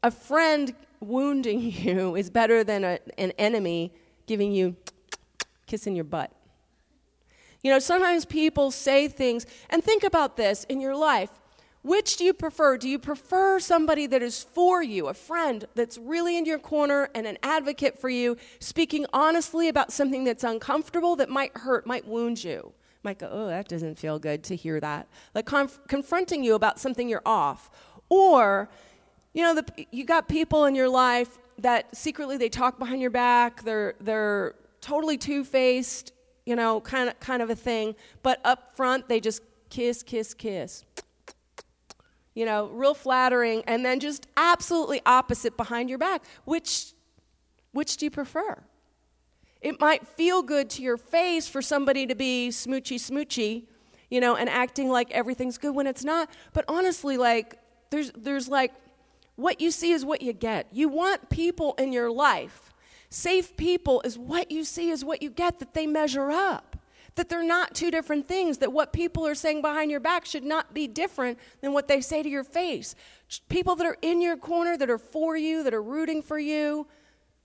a 0.03 0.11
friend 0.11 0.75
wounding 0.99 1.59
you 1.71 2.15
is 2.15 2.29
better 2.29 2.63
than 2.63 2.83
a, 2.83 2.99
an 3.17 3.31
enemy 3.37 3.93
giving 4.27 4.51
you 4.51 4.75
kissing 5.65 5.95
your 5.95 6.05
butt. 6.05 6.31
You 7.63 7.71
know, 7.71 7.79
sometimes 7.79 8.25
people 8.25 8.69
say 8.69 9.07
things, 9.07 9.47
and 9.71 9.83
think 9.83 10.03
about 10.03 10.37
this 10.37 10.65
in 10.65 10.79
your 10.79 10.95
life. 10.95 11.31
Which 11.81 12.17
do 12.17 12.23
you 12.23 12.33
prefer? 12.33 12.77
Do 12.77 12.87
you 12.87 12.99
prefer 12.99 13.59
somebody 13.59 14.05
that 14.07 14.21
is 14.21 14.43
for 14.43 14.83
you, 14.83 15.07
a 15.07 15.15
friend 15.15 15.65
that's 15.73 15.97
really 15.97 16.37
in 16.37 16.45
your 16.45 16.59
corner 16.59 17.09
and 17.15 17.25
an 17.25 17.39
advocate 17.41 17.99
for 17.99 18.09
you, 18.09 18.37
speaking 18.59 19.07
honestly 19.13 19.67
about 19.67 19.91
something 19.91 20.23
that's 20.23 20.43
uncomfortable 20.43 21.15
that 21.15 21.29
might 21.29 21.57
hurt, 21.57 21.87
might 21.87 22.07
wound 22.07 22.43
you? 22.43 22.71
Might 23.05 23.19
go, 23.19 23.29
oh, 23.31 23.47
that 23.47 23.69
doesn't 23.69 23.97
feel 23.97 24.19
good 24.19 24.43
to 24.43 24.55
hear 24.55 24.81
that. 24.81 25.07
Like 25.33 25.45
conf- 25.45 25.79
confronting 25.87 26.43
you 26.43 26.55
about 26.55 26.79
something 26.79 27.07
you're 27.07 27.21
off. 27.25 27.69
Or, 28.09 28.69
you 29.33 29.43
know, 29.43 29.55
the, 29.55 29.85
you 29.91 30.03
got 30.03 30.27
people 30.27 30.65
in 30.65 30.75
your 30.75 30.89
life 30.89 31.37
that 31.59 31.95
secretly 31.95 32.35
they 32.35 32.49
talk 32.49 32.77
behind 32.77 33.01
your 33.01 33.11
back, 33.11 33.63
they're, 33.63 33.93
they're 34.01 34.55
totally 34.81 35.17
two 35.17 35.45
faced, 35.45 36.11
you 36.45 36.55
know, 36.55 36.81
kind 36.81 37.09
of, 37.09 37.17
kind 37.21 37.41
of 37.41 37.49
a 37.49 37.55
thing, 37.55 37.95
but 38.23 38.41
up 38.43 38.75
front 38.75 39.07
they 39.07 39.21
just 39.21 39.41
kiss, 39.69 40.03
kiss, 40.03 40.33
kiss. 40.33 40.83
You 42.33 42.45
know, 42.45 42.67
real 42.67 42.93
flattering, 42.93 43.63
and 43.65 43.85
then 43.85 44.01
just 44.01 44.27
absolutely 44.35 45.01
opposite 45.05 45.55
behind 45.55 45.89
your 45.89 45.97
back. 45.97 46.23
Which, 46.43 46.91
which 47.71 47.95
do 47.95 48.05
you 48.05 48.11
prefer? 48.11 48.61
It 49.65 49.79
might 49.79 50.05
feel 50.05 50.43
good 50.43 50.69
to 50.71 50.83
your 50.83 50.95
face 50.95 51.47
for 51.47 51.59
somebody 51.59 52.05
to 52.05 52.13
be 52.13 52.49
smoochy 52.51 52.97
smoochy, 52.97 53.63
you 54.11 54.21
know, 54.21 54.35
and 54.35 54.47
acting 54.47 54.89
like 54.89 55.09
everything's 55.09 55.57
good 55.57 55.73
when 55.73 55.87
it's 55.87 56.03
not. 56.03 56.29
But 56.53 56.65
honestly, 56.67 57.17
like, 57.17 57.59
there's, 57.89 58.11
there's 58.11 58.47
like, 58.47 58.75
what 59.37 59.59
you 59.59 59.71
see 59.71 59.91
is 59.91 60.05
what 60.05 60.21
you 60.21 60.33
get. 60.33 60.67
You 60.71 60.87
want 60.87 61.31
people 61.31 61.73
in 61.79 61.91
your 61.91 62.11
life. 62.11 62.75
Safe 63.09 63.57
people 63.57 64.03
is 64.05 64.19
what 64.19 64.51
you 64.51 64.63
see 64.63 64.91
is 64.91 65.03
what 65.03 65.23
you 65.23 65.31
get, 65.31 65.57
that 65.57 65.73
they 65.73 65.87
measure 65.87 66.29
up. 66.29 66.77
That 67.15 67.29
they're 67.29 67.43
not 67.43 67.73
two 67.73 67.89
different 67.89 68.27
things, 68.27 68.59
that 68.59 68.71
what 68.71 68.93
people 68.93 69.25
are 69.25 69.33
saying 69.33 69.63
behind 69.63 69.89
your 69.89 69.99
back 69.99 70.27
should 70.27 70.43
not 70.43 70.75
be 70.75 70.87
different 70.87 71.39
than 71.61 71.73
what 71.73 71.87
they 71.87 72.01
say 72.01 72.21
to 72.21 72.29
your 72.29 72.43
face. 72.43 72.93
People 73.49 73.75
that 73.77 73.87
are 73.87 73.97
in 74.03 74.21
your 74.21 74.37
corner, 74.37 74.77
that 74.77 74.91
are 74.91 74.99
for 74.99 75.35
you, 75.35 75.63
that 75.63 75.73
are 75.73 75.81
rooting 75.81 76.21
for 76.21 76.37
you, 76.37 76.85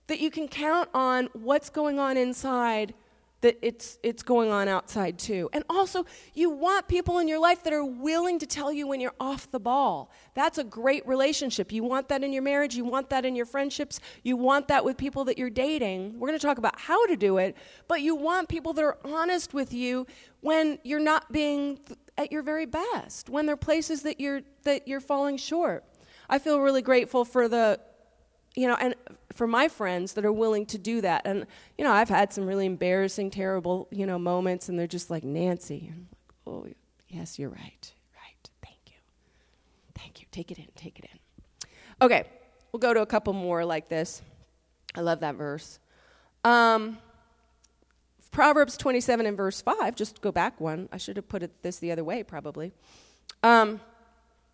that 0.07 0.19
you 0.19 0.31
can 0.31 0.47
count 0.47 0.89
on 0.93 1.29
what's 1.33 1.69
going 1.69 1.99
on 1.99 2.17
inside 2.17 2.93
that 3.41 3.57
it's 3.61 3.97
it's 4.03 4.23
going 4.23 4.51
on 4.51 4.67
outside 4.67 5.17
too. 5.17 5.49
And 5.51 5.63
also, 5.69 6.05
you 6.33 6.49
want 6.49 6.87
people 6.87 7.17
in 7.19 7.27
your 7.27 7.39
life 7.39 7.63
that 7.63 7.73
are 7.73 7.83
willing 7.83 8.39
to 8.39 8.45
tell 8.45 8.71
you 8.71 8.87
when 8.87 9.01
you're 9.01 9.15
off 9.19 9.49
the 9.51 9.59
ball. 9.59 10.11
That's 10.35 10.57
a 10.57 10.63
great 10.63 11.05
relationship. 11.07 11.71
You 11.71 11.83
want 11.83 12.07
that 12.09 12.23
in 12.23 12.31
your 12.31 12.43
marriage, 12.43 12.75
you 12.75 12.85
want 12.85 13.09
that 13.09 13.25
in 13.25 13.35
your 13.35 13.45
friendships, 13.45 13.99
you 14.23 14.37
want 14.37 14.67
that 14.69 14.85
with 14.85 14.97
people 14.97 15.25
that 15.25 15.37
you're 15.37 15.49
dating. 15.49 16.19
We're 16.19 16.27
going 16.27 16.39
to 16.39 16.45
talk 16.45 16.59
about 16.59 16.79
how 16.79 17.05
to 17.07 17.15
do 17.15 17.37
it, 17.37 17.57
but 17.87 18.01
you 18.01 18.15
want 18.15 18.47
people 18.47 18.73
that 18.73 18.83
are 18.83 18.97
honest 19.03 19.53
with 19.53 19.73
you 19.73 20.05
when 20.41 20.79
you're 20.83 20.99
not 20.99 21.31
being 21.31 21.79
at 22.17 22.31
your 22.31 22.43
very 22.43 22.65
best, 22.65 23.29
when 23.29 23.45
there 23.47 23.53
are 23.53 23.57
places 23.57 24.03
that 24.03 24.19
you're 24.19 24.41
that 24.63 24.87
you're 24.87 25.01
falling 25.01 25.37
short. 25.37 25.83
I 26.29 26.39
feel 26.39 26.59
really 26.59 26.81
grateful 26.81 27.25
for 27.25 27.47
the 27.47 27.79
you 28.55 28.67
know, 28.67 28.75
and 28.79 28.95
for 29.33 29.47
my 29.47 29.67
friends 29.67 30.13
that 30.13 30.25
are 30.25 30.31
willing 30.31 30.65
to 30.67 30.77
do 30.77 31.01
that. 31.01 31.23
And, 31.25 31.45
you 31.77 31.83
know, 31.83 31.91
I've 31.91 32.09
had 32.09 32.33
some 32.33 32.45
really 32.45 32.65
embarrassing, 32.65 33.31
terrible, 33.31 33.87
you 33.91 34.05
know, 34.05 34.19
moments, 34.19 34.69
and 34.69 34.77
they're 34.77 34.87
just 34.87 35.09
like, 35.09 35.23
Nancy. 35.23 35.87
And 35.89 36.07
I'm 36.47 36.53
like, 36.53 36.73
oh, 36.73 36.73
yes, 37.07 37.39
you're 37.39 37.49
right. 37.49 37.93
Right. 38.15 38.49
Thank 38.63 38.79
you. 38.87 38.97
Thank 39.95 40.21
you. 40.21 40.27
Take 40.31 40.51
it 40.51 40.57
in. 40.57 40.67
Take 40.75 40.99
it 40.99 41.05
in. 41.11 41.19
Okay, 42.01 42.23
we'll 42.71 42.79
go 42.79 42.93
to 42.93 43.01
a 43.01 43.05
couple 43.05 43.33
more 43.33 43.63
like 43.63 43.89
this. 43.89 44.21
I 44.95 45.01
love 45.01 45.19
that 45.21 45.35
verse. 45.35 45.79
Um, 46.43 46.97
Proverbs 48.31 48.77
27 48.77 49.25
and 49.25 49.35
verse 49.35 49.61
5, 49.61 49.95
just 49.95 50.21
go 50.21 50.31
back 50.31 50.59
one. 50.59 50.87
I 50.91 50.97
should 50.97 51.17
have 51.17 51.27
put 51.27 51.43
it 51.43 51.61
this 51.61 51.77
the 51.79 51.91
other 51.91 52.03
way, 52.03 52.23
probably. 52.23 52.71
Um, 53.43 53.81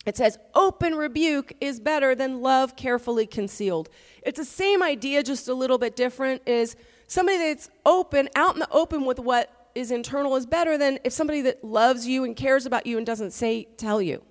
It 0.07 0.15
says, 0.15 0.39
open 0.55 0.95
rebuke 0.95 1.51
is 1.59 1.81
better 1.81 2.15
than 2.15 2.41
love 2.41 2.77
carefully 2.77 3.27
concealed. 3.27 3.89
It's 4.23 4.39
the 4.39 4.45
same 4.45 4.81
idea, 4.81 5.21
just 5.21 5.49
a 5.49 5.53
little 5.53 5.77
bit 5.77 5.97
different. 5.97 6.41
Is 6.47 6.77
somebody 7.07 7.37
that's 7.37 7.69
open, 7.85 8.29
out 8.33 8.53
in 8.53 8.61
the 8.61 8.69
open 8.71 9.03
with 9.03 9.19
what 9.19 9.69
is 9.75 9.91
internal, 9.91 10.37
is 10.37 10.45
better 10.45 10.77
than 10.77 10.97
if 11.03 11.11
somebody 11.11 11.41
that 11.41 11.61
loves 11.61 12.07
you 12.07 12.23
and 12.23 12.37
cares 12.37 12.65
about 12.65 12.87
you 12.87 12.95
and 12.95 13.05
doesn't 13.05 13.31
say, 13.31 13.65
tell 13.75 14.01
you. 14.01 14.23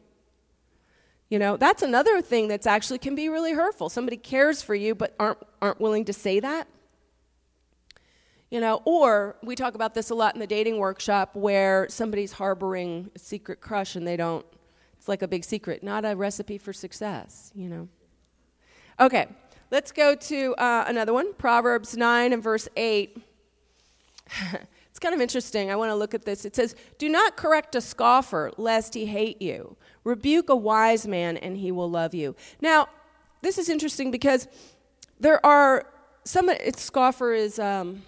You 1.29 1.39
know, 1.39 1.59
that's 1.59 1.83
another 1.83 2.23
thing 2.23 2.49
that's 2.49 2.67
actually 2.67 2.99
can 2.99 3.15
be 3.15 3.29
really 3.29 3.53
hurtful. 3.53 3.91
Somebody 3.91 4.17
cares 4.17 4.63
for 4.63 4.75
you 4.75 4.95
but 4.95 5.15
aren't, 5.21 5.39
aren't 5.61 5.79
willing 5.79 6.07
to 6.07 6.15
say 6.15 6.41
that. 6.41 6.69
You 8.51 8.61
know, 8.61 8.81
or 8.87 9.37
we 9.43 9.57
talk 9.57 9.75
about 9.75 9.93
this 9.93 10.09
a 10.09 10.15
lot 10.15 10.35
in 10.35 10.41
the 10.41 10.47
dating 10.47 10.79
workshop 10.79 11.37
where 11.37 11.87
somebody's 11.91 12.33
harboring 12.33 13.11
a 13.15 13.19
secret 13.19 13.61
crush 13.61 13.95
and 13.95 14.07
they 14.07 14.17
don't 14.17 14.47
it's 15.07 15.09
like 15.09 15.23
a 15.23 15.29
big 15.29 15.45
secret, 15.45 15.85
not 15.85 16.05
a 16.05 16.17
recipe 16.17 16.59
for 16.59 16.73
success, 16.73 17.53
you 17.55 17.69
know. 17.69 17.89
Okay, 18.99 19.29
let's 19.71 19.93
go 19.93 20.17
to 20.17 20.53
uh, 20.57 20.85
another 20.89 21.13
one 21.13 21.33
Proverbs 21.35 21.97
9 21.97 22.33
and 22.33 22.43
verse 22.43 22.67
8. 22.77 23.17
it's 24.91 24.99
kind 24.99 25.15
of 25.15 25.21
interesting. 25.21 25.71
I 25.71 25.77
want 25.77 25.91
to 25.91 25.95
look 25.95 26.13
at 26.13 26.25
this. 26.25 26.45
It 26.45 26.57
says, 26.57 26.75
Do 26.99 27.09
not 27.09 27.37
correct 27.37 27.77
a 27.77 27.81
scoffer, 27.81 28.51
lest 28.57 28.95
he 28.95 29.07
hate 29.07 29.41
you. 29.41 29.77
Rebuke 30.03 30.49
a 30.49 30.57
wise 30.57 31.07
man, 31.07 31.37
and 31.37 31.57
he 31.57 31.71
will 31.71 31.89
love 31.89 32.13
you. 32.13 32.35
Now, 32.61 32.89
this 33.43 33.59
is 33.59 33.69
interesting 33.69 34.11
because 34.11 34.49
there 35.21 35.45
are 35.47 35.87
some, 36.25 36.49
it's 36.49 36.83
scoffer 36.83 37.33
is. 37.33 37.61
Um, 37.61 38.03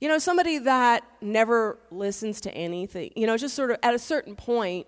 you 0.00 0.08
know, 0.08 0.18
somebody 0.18 0.58
that 0.58 1.04
never 1.20 1.78
listens 1.90 2.40
to 2.42 2.54
anything, 2.54 3.10
you 3.14 3.26
know, 3.26 3.36
just 3.36 3.54
sort 3.54 3.70
of 3.70 3.78
at 3.82 3.94
a 3.94 3.98
certain 3.98 4.34
point, 4.34 4.86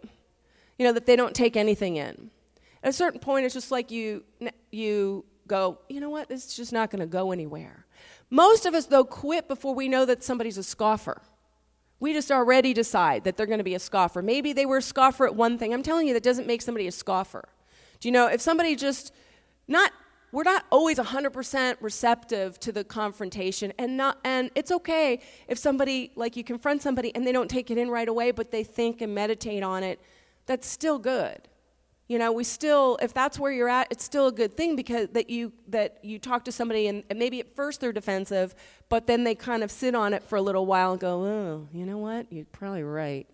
you 0.79 0.87
know, 0.87 0.93
that 0.93 1.07
they 1.07 1.17
don't 1.17 1.35
take 1.35 1.57
anything 1.57 1.97
in. 1.97 2.31
At 2.83 2.91
a 2.91 2.93
certain 2.93 3.21
point, 3.21 3.45
it's 3.45 3.55
just 3.55 3.71
like 3.71 3.91
you, 3.91 4.25
you 4.71 5.25
go, 5.47 5.79
you 5.89 6.01
know 6.01 6.11
what, 6.11 6.29
this 6.29 6.47
is 6.47 6.55
just 6.55 6.73
not 6.73 6.91
going 6.91 7.01
to 7.01 7.07
go 7.07 7.31
anywhere. 7.31 7.87
Most 8.31 8.65
of 8.65 8.75
us, 8.75 8.87
though, 8.87 9.05
quit 9.05 9.47
before 9.49 9.75
we 9.75 9.89
know 9.89 10.07
that 10.07 10.25
somebody's 10.25 10.57
a 10.57 10.63
scoffer. 10.63 11.21
We 12.01 12.15
just 12.15 12.33
already 12.33 12.73
decide 12.73 13.25
that 13.25 13.37
they're 13.37 13.47
going 13.47 13.59
to 13.59 13.65
be 13.65 13.75
a 13.75 13.79
scoffer. 13.79 14.23
Maybe 14.23 14.53
they 14.53 14.67
were 14.67 14.79
a 14.79 14.83
scoffer 14.83 15.27
at 15.27 15.37
one 15.37 15.59
thing. 15.59 15.73
I'm 15.75 15.83
telling 15.83 16.09
you, 16.09 16.15
that 16.15 16.23
doesn't 16.23 16.47
make 16.47 16.63
somebody 16.63 16.87
a 16.87 16.93
scoffer. 16.93 17.49
Do 18.01 18.09
you 18.09 18.13
know, 18.13 18.27
if 18.27 18.41
somebody 18.41 18.75
just, 18.75 19.13
not 19.69 19.93
we're 20.33 20.43
not 20.43 20.65
always 20.73 20.99
100% 20.99 21.77
receptive 21.81 22.59
to 22.61 22.73
the 22.73 22.83
confrontation 22.83 23.73
and 23.79 23.97
not 23.97 24.19
and 24.25 24.51
it's 24.55 24.73
okay 24.73 25.21
if 25.47 25.59
somebody 25.59 26.11
like 26.17 26.37
you 26.37 26.43
confront 26.43 26.83
somebody 26.83 27.15
and 27.15 27.27
they 27.27 27.33
don't 27.33 27.51
take 27.51 27.71
it 27.71 27.79
in 27.79 27.91
right 27.91 28.09
away 28.09 28.31
but 28.31 28.51
they 28.51 28.65
think 28.65 29.03
and 29.03 29.15
meditate 29.15 29.63
on 29.63 29.85
it 29.85 30.01
that's 30.47 30.67
still 30.67 30.99
good. 30.99 31.49
You 32.09 32.19
know 32.19 32.33
we 32.33 32.45
still 32.45 32.99
if 33.01 33.15
that's 33.15 33.39
where 33.39 33.53
you're 33.53 33.69
at 33.69 33.89
it's 33.91 34.05
still 34.05 34.27
a 34.27 34.33
good 34.33 34.55
thing 34.55 34.75
because 34.77 35.09
that 35.13 35.31
you 35.31 35.53
that 35.69 35.99
you 36.03 36.19
talk 36.19 36.45
to 36.47 36.53
somebody 36.53 36.89
and, 36.89 37.05
and 37.09 37.19
maybe 37.19 37.41
at 37.41 37.55
first 37.55 37.81
they're 37.81 37.93
defensive 37.93 38.55
but 38.89 39.07
then 39.07 39.25
they 39.25 39.35
kind 39.35 39.63
of 39.63 39.71
sit 39.71 39.95
on 39.95 40.13
it 40.13 40.23
for 40.23 40.37
a 40.37 40.43
little 40.43 40.67
while 40.67 40.93
and 40.93 41.01
go 41.01 41.25
oh 41.25 41.69
you 41.73 41.87
know 41.87 41.99
what? 41.99 42.27
You're 42.31 42.45
probably 42.47 42.83
right 42.83 43.27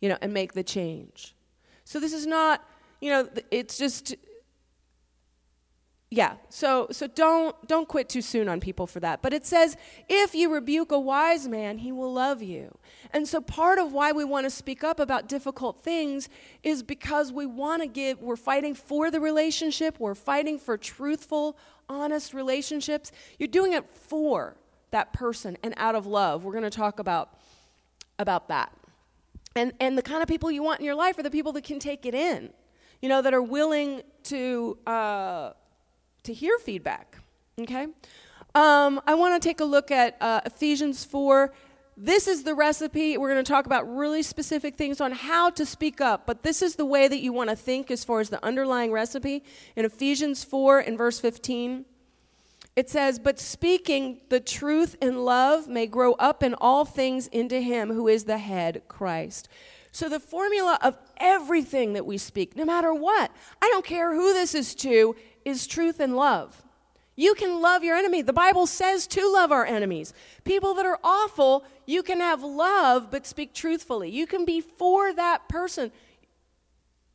you 0.00 0.08
know 0.08 0.16
and 0.22 0.32
make 0.32 0.52
the 0.52 0.62
change. 0.62 1.34
So 1.84 2.00
this 2.00 2.12
is 2.12 2.26
not 2.26 2.66
you 3.00 3.10
know 3.10 3.28
it's 3.50 3.76
just 3.76 4.14
yeah 6.10 6.34
so 6.48 6.86
so 6.90 7.06
don't 7.06 7.56
don't 7.66 7.88
quit 7.88 8.08
too 8.08 8.22
soon 8.22 8.48
on 8.48 8.60
people 8.60 8.86
for 8.86 9.00
that. 9.00 9.22
But 9.22 9.32
it 9.32 9.46
says 9.46 9.76
if 10.08 10.34
you 10.34 10.52
rebuke 10.52 10.92
a 10.92 10.98
wise 10.98 11.48
man 11.48 11.78
he 11.78 11.92
will 11.92 12.12
love 12.12 12.42
you. 12.42 12.76
And 13.12 13.26
so 13.26 13.40
part 13.40 13.78
of 13.78 13.92
why 13.92 14.12
we 14.12 14.24
want 14.24 14.44
to 14.44 14.50
speak 14.50 14.84
up 14.84 15.00
about 15.00 15.28
difficult 15.28 15.82
things 15.82 16.28
is 16.62 16.82
because 16.82 17.32
we 17.32 17.46
want 17.46 17.82
to 17.82 17.88
give 17.88 18.20
we're 18.20 18.36
fighting 18.36 18.74
for 18.74 19.10
the 19.10 19.20
relationship 19.20 19.98
we're 19.98 20.14
fighting 20.14 20.58
for 20.58 20.76
truthful 20.76 21.56
honest 21.88 22.32
relationships. 22.32 23.12
You're 23.38 23.48
doing 23.48 23.72
it 23.72 23.84
for 23.90 24.56
that 24.90 25.12
person 25.12 25.58
and 25.62 25.74
out 25.76 25.94
of 25.94 26.06
love. 26.06 26.44
We're 26.44 26.52
going 26.52 26.64
to 26.64 26.70
talk 26.70 26.98
about 26.98 27.38
about 28.18 28.48
that. 28.48 28.72
And 29.56 29.72
and 29.80 29.98
the 29.98 30.02
kind 30.02 30.22
of 30.22 30.28
people 30.28 30.50
you 30.50 30.62
want 30.62 30.80
in 30.80 30.86
your 30.86 30.94
life 30.94 31.18
are 31.18 31.22
the 31.22 31.30
people 31.30 31.52
that 31.52 31.64
can 31.64 31.78
take 31.78 32.06
it 32.06 32.14
in 32.14 32.50
you 33.04 33.08
know 33.10 33.20
that 33.20 33.34
are 33.34 33.42
willing 33.42 34.00
to 34.22 34.78
uh, 34.86 35.50
to 36.24 36.32
hear 36.32 36.58
feedback. 36.58 37.18
Okay? 37.58 37.86
Um, 38.54 39.00
I 39.06 39.14
want 39.14 39.40
to 39.40 39.48
take 39.48 39.60
a 39.60 39.64
look 39.64 39.90
at 39.90 40.16
uh, 40.20 40.40
Ephesians 40.44 41.04
4. 41.04 41.52
This 41.96 42.26
is 42.26 42.42
the 42.42 42.54
recipe. 42.54 43.16
We're 43.16 43.30
going 43.30 43.44
to 43.44 43.48
talk 43.50 43.66
about 43.66 43.96
really 43.96 44.22
specific 44.22 44.76
things 44.76 45.00
on 45.00 45.12
how 45.12 45.50
to 45.50 45.64
speak 45.64 46.00
up, 46.00 46.26
but 46.26 46.42
this 46.42 46.60
is 46.60 46.74
the 46.74 46.84
way 46.84 47.06
that 47.06 47.20
you 47.20 47.32
want 47.32 47.50
to 47.50 47.56
think 47.56 47.90
as 47.90 48.04
far 48.04 48.20
as 48.20 48.30
the 48.30 48.44
underlying 48.44 48.90
recipe. 48.90 49.44
In 49.76 49.84
Ephesians 49.84 50.42
4, 50.42 50.80
in 50.80 50.96
verse 50.96 51.20
15, 51.20 51.84
it 52.74 52.90
says, 52.90 53.18
But 53.20 53.38
speaking 53.38 54.20
the 54.28 54.40
truth 54.40 54.96
in 55.00 55.24
love 55.24 55.68
may 55.68 55.86
grow 55.86 56.14
up 56.14 56.42
in 56.42 56.54
all 56.54 56.84
things 56.84 57.28
into 57.28 57.60
him 57.60 57.92
who 57.92 58.08
is 58.08 58.24
the 58.24 58.38
head, 58.38 58.82
Christ. 58.88 59.48
So, 59.92 60.08
the 60.08 60.18
formula 60.18 60.76
of 60.82 60.98
everything 61.18 61.92
that 61.92 62.04
we 62.04 62.18
speak, 62.18 62.56
no 62.56 62.64
matter 62.64 62.92
what, 62.92 63.30
I 63.62 63.68
don't 63.68 63.84
care 63.84 64.12
who 64.12 64.32
this 64.32 64.52
is 64.52 64.74
to, 64.76 65.14
is 65.44 65.66
truth 65.66 66.00
and 66.00 66.16
love. 66.16 66.62
You 67.16 67.34
can 67.34 67.60
love 67.60 67.84
your 67.84 67.96
enemy. 67.96 68.22
The 68.22 68.32
Bible 68.32 68.66
says 68.66 69.06
to 69.08 69.32
love 69.32 69.52
our 69.52 69.64
enemies. 69.64 70.12
People 70.44 70.74
that 70.74 70.86
are 70.86 70.98
awful, 71.04 71.64
you 71.86 72.02
can 72.02 72.18
have 72.18 72.42
love 72.42 73.10
but 73.10 73.26
speak 73.26 73.54
truthfully. 73.54 74.10
You 74.10 74.26
can 74.26 74.44
be 74.44 74.60
for 74.60 75.12
that 75.12 75.48
person 75.48 75.92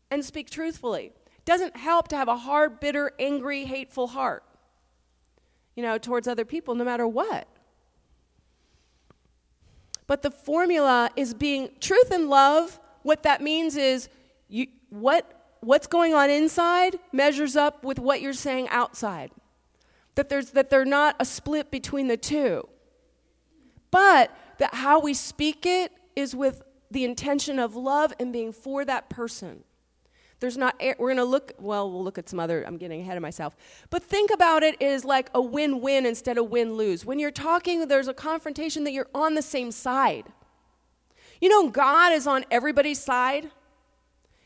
and 0.10 0.24
speak 0.24 0.50
truthfully. 0.50 1.12
Doesn't 1.44 1.76
help 1.76 2.08
to 2.10 2.16
have 2.16 2.28
a 2.28 2.38
hard, 2.38 2.80
bitter, 2.80 3.12
angry, 3.20 3.66
hateful 3.66 4.08
heart, 4.08 4.44
you 5.76 5.84
know, 5.84 5.98
towards 5.98 6.28
other 6.28 6.46
people, 6.46 6.76
no 6.76 6.86
matter 6.86 7.08
what. 7.08 7.48
But 10.08 10.22
the 10.22 10.32
formula 10.32 11.10
is 11.16 11.34
being 11.34 11.70
truth 11.80 12.12
and 12.12 12.30
love. 12.30 12.80
What 13.04 13.24
that 13.24 13.42
means 13.42 13.76
is 13.76 14.10
you, 14.48 14.68
what 14.90 15.39
what's 15.62 15.88
going 15.88 16.14
on 16.14 16.30
inside 16.30 17.00
measures 17.12 17.56
up 17.56 17.84
with 17.84 18.00
what 18.00 18.22
you're 18.22 18.34
saying 18.34 18.68
outside. 18.70 19.32
That, 20.16 20.30
there's, 20.30 20.52
that 20.52 20.70
they're 20.70 20.86
not 20.86 21.16
a 21.20 21.26
split 21.26 21.72
between 21.72 22.08
the 22.08 22.18
two. 22.18 22.68
But 23.92 24.36
that 24.60 24.74
how 24.74 25.00
we 25.00 25.14
speak 25.14 25.66
it 25.66 25.92
is 26.16 26.36
with 26.36 26.64
the 26.92 27.04
intention 27.06 27.60
of 27.60 27.76
love 27.76 28.14
and 28.20 28.34
being 28.34 28.52
for 28.52 28.84
that 28.86 29.10
person. 29.10 29.64
There's 30.40 30.58
not, 30.58 30.76
we're 30.80 31.08
going 31.08 31.18
to 31.18 31.26
look, 31.26 31.52
well, 31.60 31.92
we'll 31.92 32.04
look 32.04 32.18
at 32.18 32.30
some 32.30 32.40
other, 32.40 32.64
I'm 32.66 32.78
getting 32.78 33.02
ahead 33.02 33.18
of 33.18 33.22
myself. 33.22 33.58
But 33.90 34.04
think 34.04 34.32
about 34.32 34.64
it 34.64 34.82
as 34.82 35.04
like 35.04 35.30
a 35.34 35.42
win 35.42 35.82
win 35.82 36.06
instead 36.06 36.38
of 36.38 36.50
win 36.50 36.76
lose. 36.76 37.06
When 37.06 37.20
you're 37.20 37.30
talking, 37.32 37.88
there's 37.88 38.08
a 38.08 38.14
confrontation 38.14 38.86
that 38.86 38.94
you're 38.94 39.10
on 39.14 39.36
the 39.36 39.42
same 39.42 39.72
side. 39.72 40.32
You 41.42 41.50
know, 41.50 41.70
God 41.70 42.14
is 42.14 42.26
on 42.26 42.46
everybody's 42.52 43.00
side. 43.00 43.52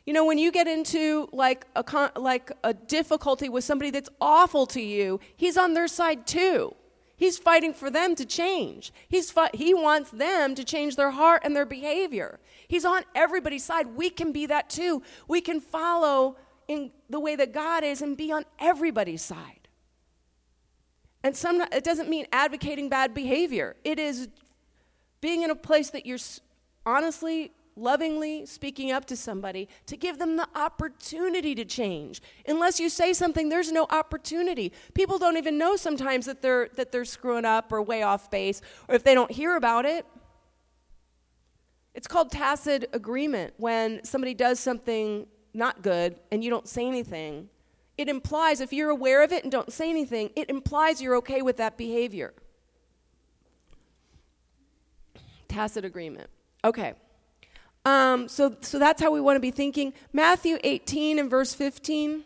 You 0.05 0.13
know, 0.13 0.25
when 0.25 0.37
you 0.37 0.51
get 0.51 0.67
into 0.67 1.29
like 1.31 1.65
a 1.75 1.83
con- 1.83 2.11
like 2.15 2.51
a 2.63 2.73
difficulty 2.73 3.47
with 3.49 3.63
somebody 3.63 3.89
that's 3.89 4.09
awful 4.19 4.65
to 4.67 4.81
you, 4.81 5.19
he's 5.35 5.57
on 5.57 5.73
their 5.73 5.87
side 5.87 6.27
too. 6.27 6.75
He's 7.15 7.37
fighting 7.37 7.73
for 7.73 7.89
them 7.89 8.15
to 8.15 8.25
change. 8.25 8.91
He's 9.07 9.31
fi- 9.31 9.51
he 9.53 9.73
wants 9.73 10.11
them 10.11 10.55
to 10.55 10.63
change 10.63 10.97
their 10.97 11.11
heart 11.11 11.43
and 11.45 11.55
their 11.55 11.65
behavior. 11.65 12.39
He's 12.67 12.83
on 12.83 13.03
everybody's 13.15 13.63
side. 13.63 13.87
We 13.95 14.09
can 14.09 14.31
be 14.31 14.45
that 14.47 14.69
too. 14.69 15.03
We 15.27 15.39
can 15.39 15.61
follow 15.61 16.35
in 16.67 16.91
the 17.09 17.19
way 17.19 17.35
that 17.35 17.53
God 17.53 17.83
is 17.83 18.01
and 18.01 18.17
be 18.17 18.31
on 18.31 18.43
everybody's 18.59 19.21
side. 19.21 19.67
And 21.23 21.35
some, 21.35 21.61
it 21.61 21.83
doesn't 21.83 22.09
mean 22.09 22.25
advocating 22.33 22.89
bad 22.89 23.13
behavior. 23.13 23.77
It 23.83 23.99
is 23.99 24.27
being 25.21 25.43
in 25.43 25.51
a 25.51 25.55
place 25.55 25.91
that 25.91 26.05
you're 26.05 26.19
honestly 26.85 27.53
lovingly 27.75 28.45
speaking 28.45 28.91
up 28.91 29.05
to 29.05 29.15
somebody 29.15 29.67
to 29.87 29.97
give 29.97 30.19
them 30.19 30.35
the 30.35 30.47
opportunity 30.55 31.55
to 31.55 31.65
change. 31.65 32.21
Unless 32.47 32.79
you 32.79 32.89
say 32.89 33.13
something, 33.13 33.49
there's 33.49 33.71
no 33.71 33.87
opportunity. 33.89 34.71
People 34.93 35.17
don't 35.17 35.37
even 35.37 35.57
know 35.57 35.75
sometimes 35.75 36.25
that 36.25 36.41
they're 36.41 36.69
that 36.75 36.91
they're 36.91 37.05
screwing 37.05 37.45
up 37.45 37.71
or 37.71 37.81
way 37.81 38.03
off 38.03 38.29
base, 38.29 38.61
or 38.87 38.95
if 38.95 39.03
they 39.03 39.13
don't 39.13 39.31
hear 39.31 39.55
about 39.55 39.85
it. 39.85 40.05
It's 41.93 42.07
called 42.07 42.31
tacit 42.31 42.89
agreement 42.93 43.53
when 43.57 44.03
somebody 44.03 44.33
does 44.33 44.59
something 44.59 45.27
not 45.53 45.83
good 45.83 46.19
and 46.31 46.43
you 46.43 46.49
don't 46.49 46.67
say 46.67 46.87
anything. 46.87 47.49
It 47.97 48.09
implies, 48.09 48.59
if 48.59 48.73
you're 48.73 48.89
aware 48.89 49.23
of 49.23 49.31
it 49.31 49.43
and 49.43 49.51
don't 49.51 49.71
say 49.71 49.89
anything, 49.89 50.31
it 50.35 50.49
implies 50.49 51.01
you're 51.01 51.15
okay 51.17 51.43
with 51.43 51.57
that 51.57 51.77
behavior. 51.77 52.33
Tacit 55.47 55.85
agreement. 55.85 56.31
Okay. 56.65 56.93
Um, 57.85 58.27
so, 58.27 58.55
so 58.61 58.79
that's 58.79 59.01
how 59.01 59.11
we 59.11 59.19
want 59.19 59.35
to 59.35 59.41
be 59.41 59.51
thinking. 59.51 59.93
Matthew 60.13 60.57
18 60.63 61.19
and 61.19 61.29
verse 61.29 61.53
15. 61.53 62.23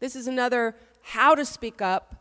This 0.00 0.16
is 0.16 0.26
another 0.26 0.74
how 1.02 1.34
to 1.34 1.44
speak 1.44 1.80
up. 1.80 2.16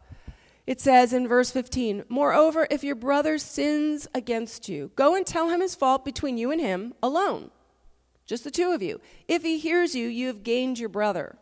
It 0.68 0.80
says 0.80 1.14
in 1.14 1.28
verse 1.28 1.50
15, 1.50 2.04
Moreover, 2.10 2.68
if 2.70 2.84
your 2.84 2.96
brother 2.96 3.40
sins 3.40 4.08
against 4.14 4.70
you, 4.70 4.92
go 4.96 5.16
and 5.16 5.26
tell 5.26 5.50
him 5.50 5.62
his 5.62 5.74
fault 5.74 6.06
between 6.06 6.38
you 6.38 6.52
and 6.52 6.62
him 6.62 6.94
alone. 7.02 7.50
just 8.28 8.44
the 8.44 8.52
two 8.52 8.72
of 8.72 8.84
you. 8.84 9.02
If 9.28 9.42
he 9.42 9.58
hears 9.58 9.96
you, 9.96 10.08
you 10.08 10.28
have 10.28 10.44
gained 10.44 10.78
your 10.78 10.90
brother. 10.90 11.36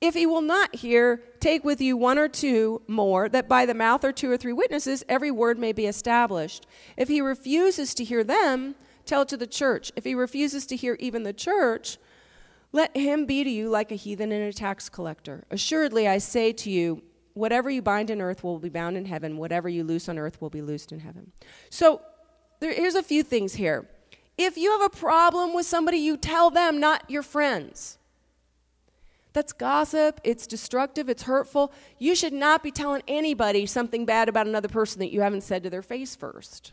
If 0.00 0.14
he 0.14 0.26
will 0.26 0.42
not 0.42 0.74
hear, 0.74 1.22
take 1.38 1.64
with 1.64 1.80
you 1.80 1.96
one 1.96 2.18
or 2.18 2.28
two 2.28 2.82
more, 2.88 3.28
that 3.28 3.48
by 3.48 3.66
the 3.66 3.74
mouth 3.74 4.02
of 4.02 4.16
two 4.16 4.30
or 4.30 4.36
three 4.36 4.52
witnesses 4.52 5.04
every 5.08 5.30
word 5.30 5.58
may 5.58 5.72
be 5.72 5.86
established. 5.86 6.66
If 6.96 7.06
he 7.08 7.20
refuses 7.20 7.94
to 7.94 8.04
hear 8.04 8.24
them, 8.24 8.74
tell 9.08 9.22
it 9.22 9.28
to 9.28 9.36
the 9.36 9.46
church. 9.46 9.90
If 9.96 10.04
he 10.04 10.14
refuses 10.14 10.66
to 10.66 10.76
hear 10.76 10.96
even 11.00 11.22
the 11.22 11.32
church, 11.32 11.98
let 12.72 12.96
him 12.96 13.26
be 13.26 13.44
to 13.44 13.50
you 13.50 13.68
like 13.68 13.90
a 13.90 13.94
heathen 13.94 14.30
and 14.30 14.42
a 14.42 14.52
tax 14.52 14.88
collector. 14.88 15.44
Assuredly, 15.50 16.06
I 16.06 16.18
say 16.18 16.52
to 16.52 16.70
you, 16.70 17.02
whatever 17.34 17.70
you 17.70 17.80
bind 17.80 18.10
in 18.10 18.20
earth 18.20 18.44
will 18.44 18.58
be 18.58 18.68
bound 18.68 18.96
in 18.96 19.06
heaven, 19.06 19.38
whatever 19.38 19.68
you 19.68 19.84
loose 19.84 20.08
on 20.08 20.18
earth 20.18 20.40
will 20.40 20.50
be 20.50 20.60
loosed 20.60 20.92
in 20.92 21.00
heaven. 21.00 21.32
So, 21.70 22.02
there, 22.60 22.72
here's 22.72 22.96
a 22.96 23.02
few 23.02 23.22
things 23.22 23.54
here. 23.54 23.88
If 24.36 24.56
you 24.56 24.70
have 24.72 24.82
a 24.82 24.96
problem 24.96 25.54
with 25.54 25.66
somebody, 25.66 25.98
you 25.98 26.16
tell 26.16 26.50
them, 26.50 26.78
not 26.78 27.08
your 27.10 27.22
friends. 27.22 27.98
That's 29.32 29.52
gossip. 29.52 30.20
It's 30.24 30.46
destructive. 30.46 31.08
It's 31.08 31.22
hurtful. 31.22 31.72
You 31.98 32.14
should 32.14 32.32
not 32.32 32.62
be 32.62 32.70
telling 32.70 33.02
anybody 33.06 33.66
something 33.66 34.04
bad 34.04 34.28
about 34.28 34.46
another 34.46 34.68
person 34.68 34.98
that 35.00 35.12
you 35.12 35.20
haven't 35.20 35.42
said 35.42 35.62
to 35.62 35.70
their 35.70 35.82
face 35.82 36.16
first. 36.16 36.72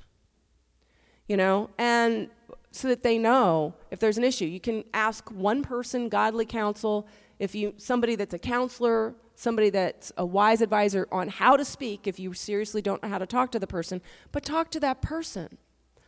You 1.28 1.38
know, 1.38 1.70
and 1.78 2.30
so 2.72 2.88
that 2.90 3.04
they 3.04 3.18
know 3.18 3.74
if 3.90 4.00
there's 4.00 4.18
an 4.18 4.24
issue. 4.24 4.46
You 4.46 4.60
can 4.60 4.84
ask 4.94 5.32
one 5.32 5.64
person 5.64 6.10
godly 6.10 6.46
counsel. 6.46 7.08
If 7.40 7.56
you 7.56 7.74
somebody 7.78 8.16
that's 8.16 8.34
a 8.34 8.40
counselor, 8.40 9.16
somebody 9.36 9.70
that's 9.70 10.12
a 10.18 10.26
wise 10.26 10.62
advisor 10.62 11.08
on 11.12 11.30
how 11.30 11.58
to 11.58 11.66
speak 11.66 12.08
if 12.08 12.20
you 12.20 12.34
seriously 12.34 12.82
don't 12.82 13.02
know 13.02 13.10
how 13.10 13.18
to 13.18 13.26
talk 13.26 13.52
to 13.52 13.60
the 13.60 13.68
person, 13.68 14.02
but 14.32 14.44
talk 14.44 14.72
to 14.72 14.80
that 14.82 15.02
person. 15.02 15.58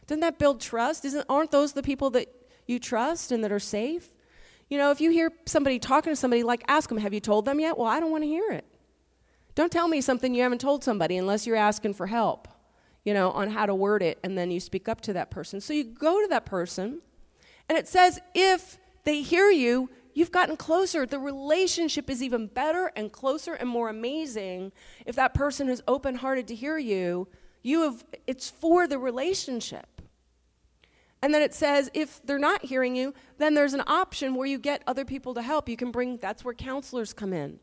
Doesn't 0.07 0.21
that 0.21 0.39
build 0.39 0.61
trust? 0.61 1.05
Isn't 1.05 1.25
aren't 1.29 1.51
those 1.51 1.73
the 1.73 1.83
people 1.83 2.09
that 2.11 2.27
you 2.65 2.79
trust 2.79 3.31
and 3.31 3.43
that 3.43 3.51
are 3.51 3.59
safe? 3.59 4.13
You 4.69 4.77
know, 4.77 4.91
if 4.91 4.99
you 4.99 5.11
hear 5.11 5.31
somebody 5.45 5.79
talking 5.79 6.11
to 6.11 6.15
somebody, 6.15 6.43
like 6.43 6.63
ask 6.67 6.89
them, 6.89 6.97
have 6.97 7.13
you 7.13 7.19
told 7.19 7.45
them 7.45 7.59
yet? 7.59 7.77
Well, 7.77 7.87
I 7.87 7.99
don't 7.99 8.11
want 8.11 8.23
to 8.23 8.27
hear 8.27 8.51
it. 8.51 8.65
Don't 9.55 9.71
tell 9.71 9.87
me 9.87 10.01
something 10.01 10.35
you 10.35 10.43
haven't 10.43 10.61
told 10.61 10.83
somebody 10.83 11.17
unless 11.17 11.47
you're 11.47 11.55
asking 11.55 11.93
for 11.93 12.07
help, 12.07 12.47
you 13.07 13.13
know, 13.13 13.31
on 13.31 13.49
how 13.49 13.65
to 13.65 13.73
word 13.73 14.03
it, 14.03 14.19
and 14.21 14.37
then 14.37 14.51
you 14.51 14.59
speak 14.59 14.89
up 14.89 14.99
to 14.99 15.13
that 15.13 15.31
person. 15.31 15.61
So 15.61 15.71
you 15.71 15.85
go 15.85 16.21
to 16.21 16.27
that 16.27 16.45
person, 16.45 16.99
and 17.69 17.77
it 17.77 17.87
says 17.87 18.19
if 18.35 18.77
they 19.05 19.21
hear 19.21 19.49
you, 19.49 19.89
you've 20.13 20.33
gotten 20.33 20.57
closer. 20.57 21.05
The 21.05 21.17
relationship 21.17 22.09
is 22.09 22.21
even 22.21 22.47
better 22.47 22.91
and 22.97 23.09
closer 23.09 23.53
and 23.53 23.69
more 23.69 23.87
amazing 23.87 24.73
if 25.05 25.15
that 25.15 25.33
person 25.33 25.69
is 25.69 25.81
open 25.87 26.15
hearted 26.15 26.49
to 26.49 26.55
hear 26.55 26.77
you. 26.77 27.29
You 27.63 27.83
have, 27.83 28.03
it's 28.27 28.49
for 28.49 28.89
the 28.89 28.99
relationship. 28.99 30.01
And 31.21 31.33
then 31.33 31.41
it 31.41 31.53
says 31.53 31.89
if 31.93 32.21
they're 32.25 32.37
not 32.37 32.65
hearing 32.65 32.97
you, 32.97 33.13
then 33.37 33.53
there's 33.53 33.73
an 33.73 33.83
option 33.87 34.35
where 34.35 34.47
you 34.47 34.59
get 34.59 34.83
other 34.85 35.05
people 35.05 35.33
to 35.35 35.41
help. 35.41 35.69
You 35.69 35.77
can 35.77 35.91
bring, 35.91 36.17
that's 36.17 36.43
where 36.43 36.53
counselors 36.53 37.13
come 37.13 37.31
in. 37.31 37.61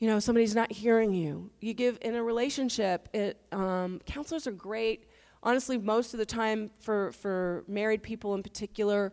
You 0.00 0.08
know, 0.08 0.20
somebody's 0.20 0.54
not 0.54 0.70
hearing 0.70 1.12
you. 1.12 1.50
You 1.60 1.74
give 1.74 1.98
in 2.02 2.14
a 2.14 2.22
relationship, 2.22 3.08
it, 3.12 3.40
um, 3.50 4.00
counselors 4.06 4.46
are 4.46 4.52
great. 4.52 5.06
Honestly, 5.42 5.76
most 5.76 6.14
of 6.14 6.18
the 6.18 6.26
time, 6.26 6.70
for, 6.80 7.12
for 7.12 7.64
married 7.66 8.02
people 8.02 8.34
in 8.34 8.42
particular, 8.42 9.12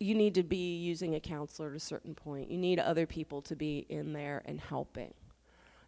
you 0.00 0.14
need 0.14 0.34
to 0.34 0.42
be 0.42 0.76
using 0.76 1.14
a 1.14 1.20
counselor 1.20 1.70
at 1.70 1.76
a 1.76 1.80
certain 1.80 2.14
point. 2.14 2.50
You 2.50 2.58
need 2.58 2.78
other 2.78 3.06
people 3.06 3.42
to 3.42 3.56
be 3.56 3.86
in 3.88 4.12
there 4.12 4.42
and 4.46 4.60
helping 4.60 5.12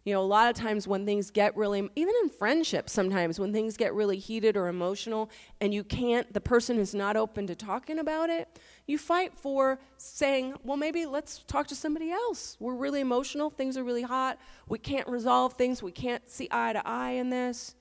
you 0.07 0.13
know, 0.13 0.21
a 0.21 0.23
lot 0.23 0.49
of 0.49 0.55
times 0.55 0.87
when 0.87 1.05
things 1.05 1.31
get 1.31 1.53
really, 1.57 1.79
even 1.97 2.13
in 2.23 2.29
friendships, 2.29 2.93
sometimes 2.93 3.41
when 3.41 3.51
things 3.51 3.75
get 3.75 3.93
really 3.93 4.17
heated 4.17 4.55
or 4.55 4.69
emotional 4.69 5.29
and 5.59 5.73
you 5.73 5.83
can't, 5.83 6.31
the 6.33 6.39
person 6.39 6.79
is 6.79 6.95
not 6.95 7.17
open 7.17 7.45
to 7.45 7.55
talking 7.55 7.99
about 7.99 8.29
it, 8.29 8.57
you 8.87 8.97
fight 8.97 9.33
for 9.35 9.79
saying, 9.97 10.55
well, 10.63 10.77
maybe 10.77 11.05
let's 11.05 11.39
talk 11.39 11.67
to 11.67 11.75
somebody 11.75 12.09
else. 12.09 12.55
We're 12.59 12.73
really 12.73 13.01
emotional, 13.01 13.49
things 13.49 13.77
are 13.77 13.83
really 13.83 14.01
hot, 14.01 14.39
we 14.67 14.79
can't 14.79 15.07
resolve 15.07 15.53
things, 15.53 15.83
we 15.83 15.91
can't 15.91 16.27
see 16.29 16.47
eye 16.49 16.73
to 16.73 16.87
eye 16.87 17.11
in 17.11 17.29
this. 17.29 17.75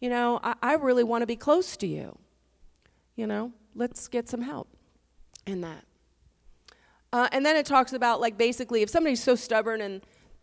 You 0.00 0.08
know, 0.08 0.40
I, 0.42 0.54
I 0.62 0.74
really 0.74 1.04
want 1.04 1.22
to 1.22 1.26
be 1.26 1.36
close 1.36 1.76
to 1.78 1.86
you. 1.86 2.16
You 3.16 3.26
know, 3.26 3.52
let's 3.74 4.08
get 4.08 4.28
some 4.28 4.40
help 4.40 4.68
in 5.46 5.60
that. 5.60 5.84
Uh, 7.12 7.28
and 7.32 7.44
then 7.44 7.56
it 7.56 7.66
talks 7.66 7.92
about, 7.92 8.20
like, 8.20 8.38
basically, 8.38 8.82
if 8.82 8.88
somebody's 8.88 9.22
so 9.22 9.34
stubborn 9.34 9.80
and 9.82 10.00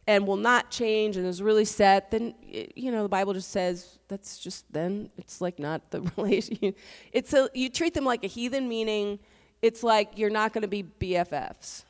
and 0.08 0.26
will 0.26 0.38
not 0.38 0.72
change 0.72 1.18
and 1.18 1.28
is 1.28 1.40
really 1.40 1.66
set, 1.66 2.10
then 2.10 2.34
you 2.42 2.92
know 2.92 3.04
the 3.04 3.10
Bible 3.10 3.32
just 3.32 3.52
says 3.52 4.00
that's 4.08 4.40
just 4.40 4.66
then 4.74 5.12
it's 5.20 5.40
like 5.40 5.60
not 5.60 5.92
the 5.92 6.02
relation. 6.18 6.74
It's 7.12 7.32
a, 7.34 7.48
you 7.54 7.70
treat 7.70 7.94
them 7.94 8.06
like 8.06 8.24
a 8.24 8.28
heathen, 8.28 8.68
meaning 8.68 9.20
it's 9.62 9.84
like 9.84 10.17
you're 10.17 10.30
not 10.30 10.54
going 10.54 10.62
to 10.62 10.67
be 10.67 10.84
BFFs. 10.84 11.84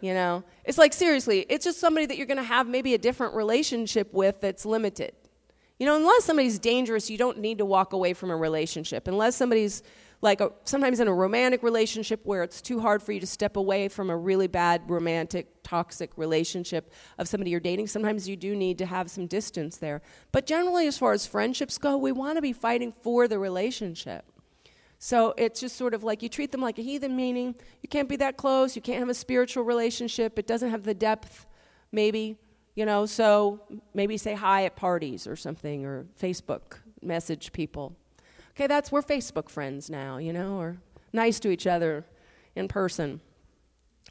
You 0.00 0.14
know, 0.14 0.44
it's 0.64 0.78
like 0.78 0.92
seriously, 0.92 1.44
it's 1.48 1.64
just 1.64 1.80
somebody 1.80 2.06
that 2.06 2.16
you're 2.16 2.26
going 2.26 2.36
to 2.36 2.42
have 2.42 2.68
maybe 2.68 2.94
a 2.94 2.98
different 2.98 3.34
relationship 3.34 4.12
with 4.12 4.40
that's 4.40 4.64
limited. 4.64 5.12
You 5.78 5.86
know, 5.86 5.96
unless 5.96 6.24
somebody's 6.24 6.58
dangerous, 6.58 7.10
you 7.10 7.18
don't 7.18 7.38
need 7.38 7.58
to 7.58 7.64
walk 7.64 7.92
away 7.92 8.12
from 8.12 8.30
a 8.30 8.36
relationship. 8.36 9.08
Unless 9.08 9.36
somebody's 9.36 9.82
like 10.20 10.40
a, 10.40 10.50
sometimes 10.64 11.00
in 11.00 11.08
a 11.08 11.14
romantic 11.14 11.62
relationship 11.62 12.20
where 12.24 12.42
it's 12.42 12.60
too 12.60 12.80
hard 12.80 13.02
for 13.02 13.12
you 13.12 13.20
to 13.20 13.26
step 13.26 13.56
away 13.56 13.88
from 13.88 14.10
a 14.10 14.16
really 14.16 14.46
bad 14.46 14.82
romantic 14.88 15.62
toxic 15.62 16.10
relationship 16.16 16.92
of 17.18 17.28
somebody 17.28 17.50
you're 17.50 17.60
dating 17.60 17.86
sometimes 17.86 18.28
you 18.28 18.36
do 18.36 18.56
need 18.56 18.78
to 18.78 18.86
have 18.86 19.10
some 19.10 19.26
distance 19.26 19.76
there 19.76 20.00
but 20.32 20.46
generally 20.46 20.86
as 20.86 20.96
far 20.96 21.12
as 21.12 21.26
friendships 21.26 21.76
go 21.78 21.96
we 21.96 22.10
want 22.10 22.36
to 22.36 22.42
be 22.42 22.52
fighting 22.52 22.92
for 23.02 23.28
the 23.28 23.38
relationship 23.38 24.24
so 24.98 25.34
it's 25.36 25.60
just 25.60 25.76
sort 25.76 25.94
of 25.94 26.02
like 26.02 26.22
you 26.22 26.28
treat 26.28 26.52
them 26.52 26.60
like 26.60 26.78
a 26.78 26.82
heathen 26.82 27.14
meaning. 27.14 27.54
You 27.82 27.88
can't 27.88 28.08
be 28.08 28.16
that 28.16 28.36
close. 28.36 28.74
You 28.74 28.82
can't 28.82 28.98
have 28.98 29.08
a 29.08 29.14
spiritual 29.14 29.64
relationship. 29.64 30.38
It 30.38 30.46
doesn't 30.46 30.70
have 30.70 30.82
the 30.82 30.94
depth 30.94 31.46
maybe 31.92 32.36
you 32.78 32.86
know. 32.86 33.06
So 33.06 33.60
maybe 33.92 34.16
say 34.16 34.34
hi 34.34 34.64
at 34.64 34.76
parties 34.76 35.26
or 35.26 35.34
something 35.34 35.84
or 35.84 36.06
facebook 36.20 36.78
message 37.02 37.52
people. 37.52 37.96
Okay, 38.52 38.68
that's 38.68 38.92
we're 38.92 39.02
Facebook 39.02 39.48
friends 39.48 39.90
now, 39.90 40.18
you 40.18 40.32
know, 40.32 40.58
or 40.58 40.76
nice 41.12 41.40
to 41.40 41.50
each 41.50 41.66
other 41.66 42.04
in 42.54 42.68
person, 42.68 43.20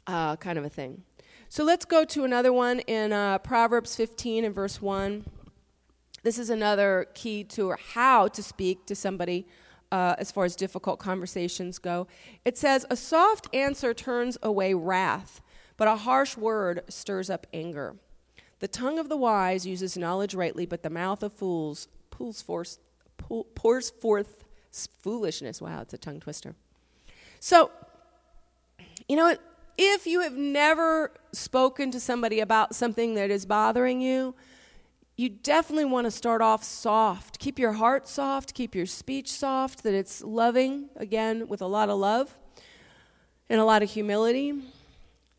uh, 0.06 0.36
kind 0.36 0.58
of 0.58 0.66
a 0.66 0.68
thing. 0.68 1.02
So 1.48 1.64
let's 1.64 1.86
go 1.86 2.04
to 2.04 2.24
another 2.24 2.52
one 2.52 2.80
in 2.80 3.12
uh, 3.12 3.38
Proverbs 3.38 3.96
15 3.96 4.44
and 4.44 4.54
verse 4.54 4.82
1. 4.82 5.24
This 6.22 6.38
is 6.38 6.50
another 6.50 7.06
key 7.14 7.44
to 7.44 7.74
how 7.94 8.28
to 8.28 8.42
speak 8.42 8.84
to 8.86 8.94
somebody 8.94 9.46
uh, 9.90 10.14
as 10.18 10.30
far 10.30 10.44
as 10.44 10.56
difficult 10.56 10.98
conversations 10.98 11.78
go. 11.78 12.06
It 12.44 12.58
says, 12.58 12.86
A 12.90 12.96
soft 12.96 13.54
answer 13.54 13.94
turns 13.94 14.38
away 14.42 14.74
wrath, 14.74 15.40
but 15.76 15.88
a 15.88 15.96
harsh 15.96 16.36
word 16.36 16.82
stirs 16.88 17.30
up 17.30 17.46
anger. 17.52 17.96
The 18.60 18.68
tongue 18.68 18.98
of 18.98 19.08
the 19.08 19.16
wise 19.16 19.66
uses 19.66 19.96
knowledge 19.96 20.34
rightly, 20.34 20.66
but 20.66 20.82
the 20.82 20.90
mouth 20.90 21.22
of 21.22 21.32
fools 21.32 21.88
forth 22.10 22.78
pours 23.54 23.90
forth 23.90 24.44
foolishness. 25.00 25.60
Wow, 25.60 25.82
it's 25.82 25.94
a 25.94 25.98
tongue 25.98 26.20
twister. 26.20 26.54
So, 27.40 27.70
you 29.08 29.16
know? 29.16 29.36
If 29.80 30.08
you 30.08 30.22
have 30.22 30.32
never 30.32 31.12
spoken 31.30 31.92
to 31.92 32.00
somebody 32.00 32.40
about 32.40 32.74
something 32.74 33.14
that 33.14 33.30
is 33.30 33.46
bothering 33.46 34.00
you, 34.00 34.34
you 35.18 35.28
definitely 35.28 35.84
want 35.84 36.04
to 36.04 36.12
start 36.12 36.40
off 36.40 36.62
soft. 36.62 37.40
Keep 37.40 37.58
your 37.58 37.72
heart 37.72 38.06
soft, 38.06 38.54
keep 38.54 38.72
your 38.72 38.86
speech 38.86 39.32
soft, 39.32 39.82
that 39.82 39.92
it's 39.92 40.22
loving, 40.22 40.90
again, 40.94 41.48
with 41.48 41.60
a 41.60 41.66
lot 41.66 41.90
of 41.90 41.98
love 41.98 42.38
and 43.50 43.60
a 43.60 43.64
lot 43.64 43.82
of 43.82 43.90
humility. 43.90 44.62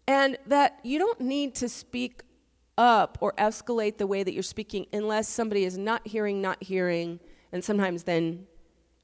And 0.06 0.38
that 0.48 0.80
you 0.84 1.00
don't 1.00 1.22
need 1.22 1.56
to 1.56 1.70
speak 1.70 2.24
up 2.78 3.20
or 3.22 3.32
escalate 3.38 3.98
the 3.98 4.06
way 4.06 4.22
that 4.22 4.34
you're 4.34 4.44
speaking 4.44 4.86
unless 4.92 5.30
somebody 5.30 5.64
is 5.64 5.78
not 5.78 6.06
hearing, 6.06 6.42
not 6.42 6.62
hearing, 6.62 7.22
and 7.54 7.64
sometimes 7.64 8.04
then 8.04 8.48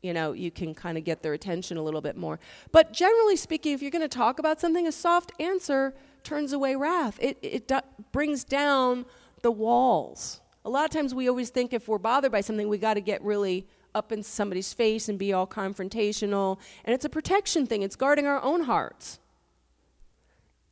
you 0.02 0.14
know 0.14 0.34
you 0.34 0.52
can 0.52 0.76
kind 0.76 0.98
of 0.98 1.06
get 1.06 1.24
their 1.24 1.34
attention 1.34 1.78
a 1.78 1.82
little 1.82 2.02
bit 2.02 2.18
more. 2.18 2.38
But 2.74 2.92
generally 2.92 3.38
speaking 3.38 3.72
if 3.72 3.82
you're 3.82 3.92
going 3.92 4.02
to 4.02 4.10
talk 4.10 4.40
about 4.40 4.60
something 4.60 4.88
a 4.88 4.92
soft 4.92 5.32
answer 5.40 5.94
turns 6.24 6.52
away 6.52 6.76
wrath. 6.76 7.18
It, 7.22 7.38
it 7.42 7.68
do- 7.70 7.80
brings 8.12 8.44
down 8.44 9.06
the 9.42 9.52
walls 9.52 10.42
a 10.66 10.70
lot 10.70 10.84
of 10.84 10.92
times 10.92 11.16
we 11.16 11.30
always 11.30 11.50
think 11.50 11.72
if 11.72 11.88
we're 11.88 11.98
bothered 11.98 12.32
by 12.32 12.42
something 12.42 12.68
we 12.68 12.78
got 12.78 12.96
to 12.96 13.02
get 13.02 13.24
really 13.24 13.66
up 13.94 14.12
in 14.12 14.22
somebody's 14.22 14.74
face 14.74 15.08
and 15.08 15.18
be 15.18 15.32
all 15.32 15.48
confrontational 15.48 16.60
and 16.84 16.94
it's 16.94 17.06
a 17.06 17.10
protection 17.10 17.66
thing 17.66 17.82
it's 17.82 17.96
guarding 17.96 18.28
our 18.28 18.42
own 18.44 18.64
hearts 18.64 19.20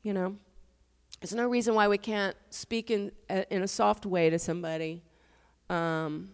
you 0.01 0.11
know 0.11 0.35
there's 1.23 1.33
no 1.33 1.47
reason 1.47 1.73
why 1.73 1.87
we 1.87 1.97
can't 1.97 2.35
speak 2.49 2.91
in, 2.91 3.09
in 3.49 3.63
a 3.63 3.67
soft 3.67 4.05
way 4.05 4.29
to 4.29 4.37
somebody 4.37 5.01
um, 5.69 6.31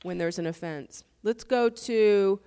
when 0.00 0.16
there's 0.16 0.38
an 0.38 0.46
offense. 0.46 1.04
Let's 1.22 1.44
go 1.44 1.68
to 1.68 2.40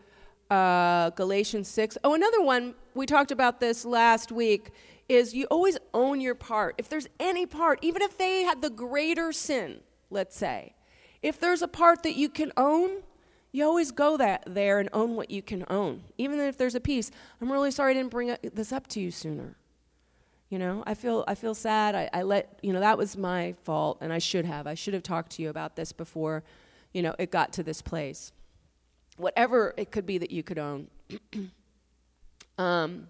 uh, 0.50 1.12
Galatians 1.12 1.68
6. 1.68 2.00
Oh, 2.04 2.16
another 2.16 2.42
one, 2.42 2.74
we 2.96 3.06
talked 3.06 3.32
about 3.32 3.60
this 3.60 3.86
last 3.86 4.32
week, 4.32 4.72
is 5.08 5.36
you 5.36 5.46
always 5.52 5.78
own 5.94 6.20
your 6.20 6.34
part. 6.34 6.74
If 6.80 6.90
there's 6.90 7.08
any 7.20 7.46
part, 7.46 7.78
even 7.84 8.02
if 8.02 8.18
they 8.18 8.42
had 8.42 8.64
the 8.64 8.72
greater 8.72 9.32
sin, 9.32 9.82
let's 10.14 10.36
say, 10.38 10.76
if 11.22 11.40
there's 11.40 11.62
a 11.62 11.68
part 11.68 12.04
that 12.04 12.16
you 12.16 12.30
can 12.30 12.52
own, 12.56 13.04
You 13.56 13.66
always 13.66 13.92
go 13.92 14.18
that 14.18 14.44
there 14.48 14.80
and 14.80 14.90
own 14.94 15.16
what 15.16 15.30
you 15.30 15.44
can 15.44 15.64
own. 15.70 16.04
Even 16.18 16.40
if 16.40 16.58
there's 16.58 16.74
a 16.74 16.80
piece, 16.80 17.12
I'm 17.40 17.52
really 17.52 17.70
sorry 17.70 17.92
I 17.92 17.94
didn't 17.94 18.10
bring 18.10 18.36
this 18.42 18.74
up 18.74 18.88
to 18.88 19.00
you 19.00 19.12
sooner. 19.12 19.56
You 20.50 20.58
know, 20.58 20.84
I 20.88 20.96
feel 20.96 21.24
I 21.28 21.36
feel 21.36 21.54
sad. 21.54 21.94
I, 21.96 22.10
I 22.14 22.24
let 22.24 22.60
you 22.64 22.74
know 22.74 22.80
that 22.80 22.98
was 22.98 23.16
my 23.16 23.54
fault, 23.64 24.00
and 24.02 24.12
I 24.12 24.18
should 24.18 24.46
have. 24.46 24.66
I 24.66 24.74
should 24.74 24.96
have 24.96 25.04
talked 25.04 25.34
to 25.34 25.44
you 25.44 25.50
about 25.50 25.76
this 25.76 25.92
before, 25.92 26.44
you 26.94 27.04
know, 27.04 27.16
it 27.20 27.32
got 27.32 27.54
to 27.54 27.64
this 27.64 27.82
place. 27.82 28.32
Whatever 29.18 29.74
it 29.78 29.92
could 29.92 30.06
be 30.08 30.18
that 30.18 30.32
you 30.32 30.42
could 30.42 30.58
own. 30.60 30.88
um, 32.58 33.08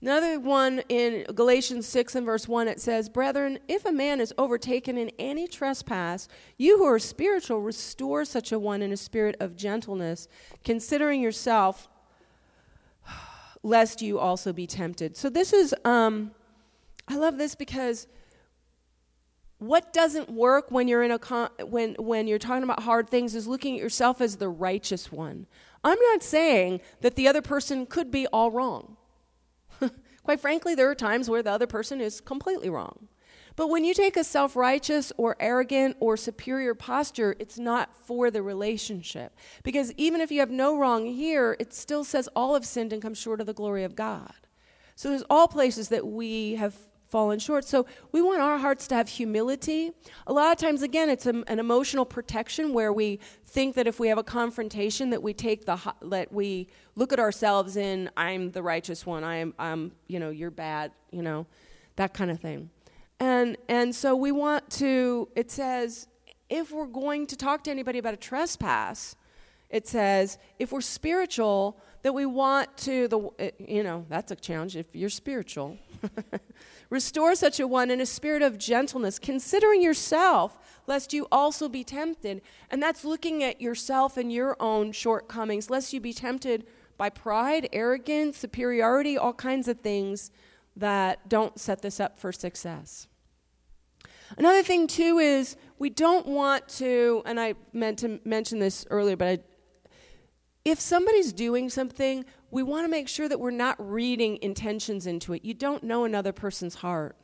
Another 0.00 0.38
one 0.38 0.82
in 0.88 1.24
Galatians 1.34 1.84
6 1.88 2.14
and 2.14 2.24
verse 2.24 2.46
1, 2.46 2.68
it 2.68 2.80
says, 2.80 3.08
Brethren, 3.08 3.58
if 3.66 3.84
a 3.84 3.90
man 3.90 4.20
is 4.20 4.32
overtaken 4.38 4.96
in 4.96 5.10
any 5.18 5.48
trespass, 5.48 6.28
you 6.56 6.78
who 6.78 6.84
are 6.84 7.00
spiritual, 7.00 7.60
restore 7.60 8.24
such 8.24 8.52
a 8.52 8.60
one 8.60 8.80
in 8.80 8.92
a 8.92 8.96
spirit 8.96 9.34
of 9.40 9.56
gentleness, 9.56 10.28
considering 10.62 11.20
yourself, 11.20 11.88
lest 13.64 14.00
you 14.00 14.20
also 14.20 14.52
be 14.52 14.68
tempted. 14.68 15.16
So 15.16 15.28
this 15.28 15.52
is, 15.52 15.74
um, 15.84 16.30
I 17.08 17.16
love 17.16 17.36
this 17.36 17.56
because 17.56 18.06
what 19.58 19.92
doesn't 19.92 20.30
work 20.30 20.70
when 20.70 20.86
you're 20.86 21.02
in 21.02 21.10
a 21.10 21.18
con- 21.18 21.50
when 21.66 21.94
when 21.94 22.28
you're 22.28 22.38
talking 22.38 22.62
about 22.62 22.84
hard 22.84 23.10
things 23.10 23.34
is 23.34 23.48
looking 23.48 23.74
at 23.74 23.82
yourself 23.82 24.20
as 24.20 24.36
the 24.36 24.48
righteous 24.48 25.10
one. 25.10 25.46
I'm 25.82 25.98
not 26.12 26.22
saying 26.22 26.80
that 27.00 27.16
the 27.16 27.26
other 27.26 27.42
person 27.42 27.84
could 27.84 28.12
be 28.12 28.28
all 28.28 28.52
wrong. 28.52 28.97
Quite 30.28 30.40
frankly, 30.40 30.74
there 30.74 30.90
are 30.90 30.94
times 30.94 31.30
where 31.30 31.42
the 31.42 31.52
other 31.52 31.66
person 31.66 32.02
is 32.02 32.20
completely 32.20 32.68
wrong. 32.68 33.08
But 33.56 33.68
when 33.68 33.82
you 33.82 33.94
take 33.94 34.14
a 34.14 34.22
self 34.22 34.56
righteous 34.56 35.10
or 35.16 35.36
arrogant 35.40 35.96
or 36.00 36.18
superior 36.18 36.74
posture, 36.74 37.34
it's 37.38 37.58
not 37.58 37.96
for 37.96 38.30
the 38.30 38.42
relationship. 38.42 39.34
Because 39.62 39.90
even 39.96 40.20
if 40.20 40.30
you 40.30 40.40
have 40.40 40.50
no 40.50 40.76
wrong 40.76 41.06
here, 41.06 41.56
it 41.58 41.72
still 41.72 42.04
says 42.04 42.28
all 42.36 42.52
have 42.52 42.66
sinned 42.66 42.92
and 42.92 43.00
come 43.00 43.14
short 43.14 43.40
of 43.40 43.46
the 43.46 43.54
glory 43.54 43.84
of 43.84 43.96
God. 43.96 44.34
So 44.96 45.08
there's 45.08 45.24
all 45.30 45.48
places 45.48 45.88
that 45.88 46.06
we 46.06 46.56
have 46.56 46.76
fallen 47.08 47.38
short. 47.38 47.64
So 47.64 47.86
we 48.12 48.22
want 48.22 48.40
our 48.40 48.58
hearts 48.58 48.86
to 48.88 48.94
have 48.94 49.08
humility. 49.08 49.92
A 50.26 50.32
lot 50.32 50.52
of 50.52 50.58
times, 50.58 50.82
again, 50.82 51.08
it's 51.08 51.26
a, 51.26 51.42
an 51.46 51.58
emotional 51.58 52.04
protection 52.04 52.72
where 52.72 52.92
we 52.92 53.18
think 53.46 53.74
that 53.76 53.86
if 53.86 53.98
we 53.98 54.08
have 54.08 54.18
a 54.18 54.22
confrontation, 54.22 55.10
that 55.10 55.22
we 55.22 55.32
take 55.32 55.64
the 55.64 55.78
that 56.02 56.32
we 56.32 56.68
look 56.96 57.12
at 57.12 57.18
ourselves 57.18 57.76
in 57.76 58.10
I'm 58.16 58.50
the 58.50 58.62
righteous 58.62 59.06
one. 59.06 59.24
I 59.24 59.36
am 59.36 59.54
I'm 59.58 59.92
you 60.06 60.20
know 60.20 60.30
you're 60.30 60.50
bad. 60.50 60.92
You 61.10 61.22
know 61.22 61.46
that 61.96 62.14
kind 62.14 62.30
of 62.30 62.40
thing. 62.40 62.70
And 63.20 63.56
and 63.68 63.94
so 63.94 64.14
we 64.14 64.32
want 64.32 64.68
to. 64.72 65.28
It 65.34 65.50
says 65.50 66.06
if 66.48 66.70
we're 66.70 66.86
going 66.86 67.26
to 67.28 67.36
talk 67.36 67.64
to 67.64 67.70
anybody 67.70 67.98
about 67.98 68.14
a 68.14 68.18
trespass, 68.18 69.16
it 69.70 69.86
says 69.86 70.38
if 70.58 70.72
we're 70.72 70.80
spiritual 70.80 71.78
that 72.02 72.12
we 72.12 72.26
want 72.26 72.74
to 72.76 73.08
the 73.08 73.52
you 73.58 73.82
know 73.82 74.06
that's 74.08 74.30
a 74.30 74.36
challenge 74.36 74.76
if 74.76 74.94
you're 74.94 75.10
spiritual 75.10 75.76
Restore 76.90 77.34
such 77.34 77.60
a 77.60 77.66
one 77.66 77.90
in 77.90 78.00
a 78.00 78.06
spirit 78.06 78.42
of 78.42 78.58
gentleness, 78.58 79.18
considering 79.18 79.82
yourself, 79.82 80.58
lest 80.86 81.12
you 81.12 81.26
also 81.30 81.68
be 81.68 81.84
tempted. 81.84 82.40
And 82.70 82.82
that's 82.82 83.04
looking 83.04 83.42
at 83.42 83.60
yourself 83.60 84.16
and 84.16 84.32
your 84.32 84.56
own 84.60 84.92
shortcomings, 84.92 85.70
lest 85.70 85.92
you 85.92 86.00
be 86.00 86.12
tempted 86.12 86.66
by 86.96 87.10
pride, 87.10 87.68
arrogance, 87.72 88.38
superiority, 88.38 89.16
all 89.16 89.32
kinds 89.32 89.68
of 89.68 89.80
things 89.80 90.30
that 90.76 91.28
don't 91.28 91.58
set 91.58 91.82
this 91.82 92.00
up 92.00 92.18
for 92.18 92.32
success. 92.32 93.06
Another 94.36 94.62
thing, 94.62 94.86
too, 94.86 95.18
is 95.18 95.56
we 95.78 95.90
don't 95.90 96.26
want 96.26 96.68
to, 96.68 97.22
and 97.24 97.40
I 97.40 97.54
meant 97.72 98.00
to 98.00 98.20
mention 98.24 98.58
this 98.58 98.86
earlier, 98.90 99.16
but 99.16 99.28
I, 99.28 99.38
if 100.64 100.80
somebody's 100.80 101.32
doing 101.32 101.70
something 101.70 102.24
we 102.50 102.62
want 102.62 102.84
to 102.84 102.88
make 102.88 103.08
sure 103.08 103.28
that 103.28 103.38
we're 103.38 103.50
not 103.50 103.76
reading 103.78 104.38
intentions 104.42 105.06
into 105.06 105.32
it. 105.34 105.44
You 105.44 105.54
don't 105.54 105.82
know 105.82 106.04
another 106.04 106.32
person's 106.32 106.76
heart. 106.76 107.16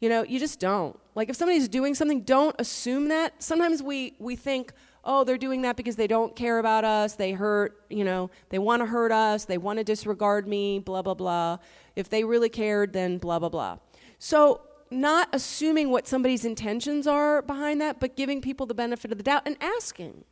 You 0.00 0.08
know, 0.08 0.22
you 0.22 0.38
just 0.38 0.60
don't. 0.60 0.98
Like 1.14 1.28
if 1.28 1.36
somebody's 1.36 1.68
doing 1.68 1.94
something, 1.94 2.22
don't 2.22 2.54
assume 2.58 3.08
that. 3.08 3.42
Sometimes 3.42 3.82
we, 3.82 4.14
we 4.18 4.36
think, 4.36 4.72
oh, 5.04 5.24
they're 5.24 5.38
doing 5.38 5.62
that 5.62 5.76
because 5.76 5.96
they 5.96 6.06
don't 6.06 6.36
care 6.36 6.58
about 6.58 6.84
us, 6.84 7.14
they 7.14 7.32
hurt, 7.32 7.84
you 7.88 8.04
know, 8.04 8.30
they 8.50 8.58
want 8.58 8.80
to 8.80 8.86
hurt 8.86 9.10
us, 9.10 9.46
they 9.46 9.58
want 9.58 9.78
to 9.78 9.84
disregard 9.84 10.46
me, 10.46 10.78
blah, 10.78 11.02
blah, 11.02 11.14
blah. 11.14 11.58
If 11.96 12.10
they 12.10 12.24
really 12.24 12.48
cared, 12.48 12.92
then 12.92 13.18
blah, 13.18 13.38
blah, 13.38 13.48
blah. 13.48 13.78
So, 14.18 14.60
not 14.90 15.28
assuming 15.32 15.90
what 15.90 16.06
somebody's 16.06 16.46
intentions 16.46 17.06
are 17.06 17.42
behind 17.42 17.80
that, 17.80 18.00
but 18.00 18.16
giving 18.16 18.40
people 18.40 18.64
the 18.64 18.74
benefit 18.74 19.12
of 19.12 19.18
the 19.18 19.24
doubt 19.24 19.42
and 19.44 19.56
asking 19.60 20.24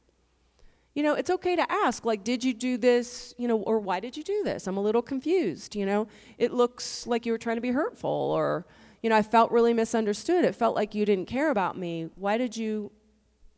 you 0.97 1.03
know, 1.03 1.13
it's 1.13 1.29
okay 1.29 1.55
to 1.55 1.71
ask, 1.71 2.07
like, 2.07 2.25
did 2.25 2.43
you 2.43 2.55
do 2.55 2.79
this, 2.79 3.35
you 3.37 3.47
know, 3.47 3.59
or 3.59 3.79
why 3.79 4.01
did 4.01 4.17
you 4.17 4.25
do 4.25 4.43
this? 4.43 4.67
I'm 4.67 4.79
a 4.79 4.81
little 4.81 5.03
confused, 5.03 5.77
you 5.77 5.85
know. 5.85 6.09
It 6.39 6.55
looks 6.55 7.07
like 7.07 7.27
you 7.27 7.33
were 7.33 7.39
trying 7.39 7.59
to 7.59 7.61
be 7.61 7.71
hurtful, 7.71 8.11
or, 8.11 8.67
you 9.03 9.11
know, 9.11 9.17
I 9.17 9.21
felt 9.21 9.53
really 9.53 9.75
misunderstood. 9.75 10.47
It 10.47 10.55
felt 10.55 10.75
like 10.75 10.95
you 10.95 11.05
didn't 11.05 11.27
care 11.27 11.51
about 11.51 11.77
me. 11.77 12.09
Why 12.15 12.39
did 12.39 12.57
you 12.57 12.93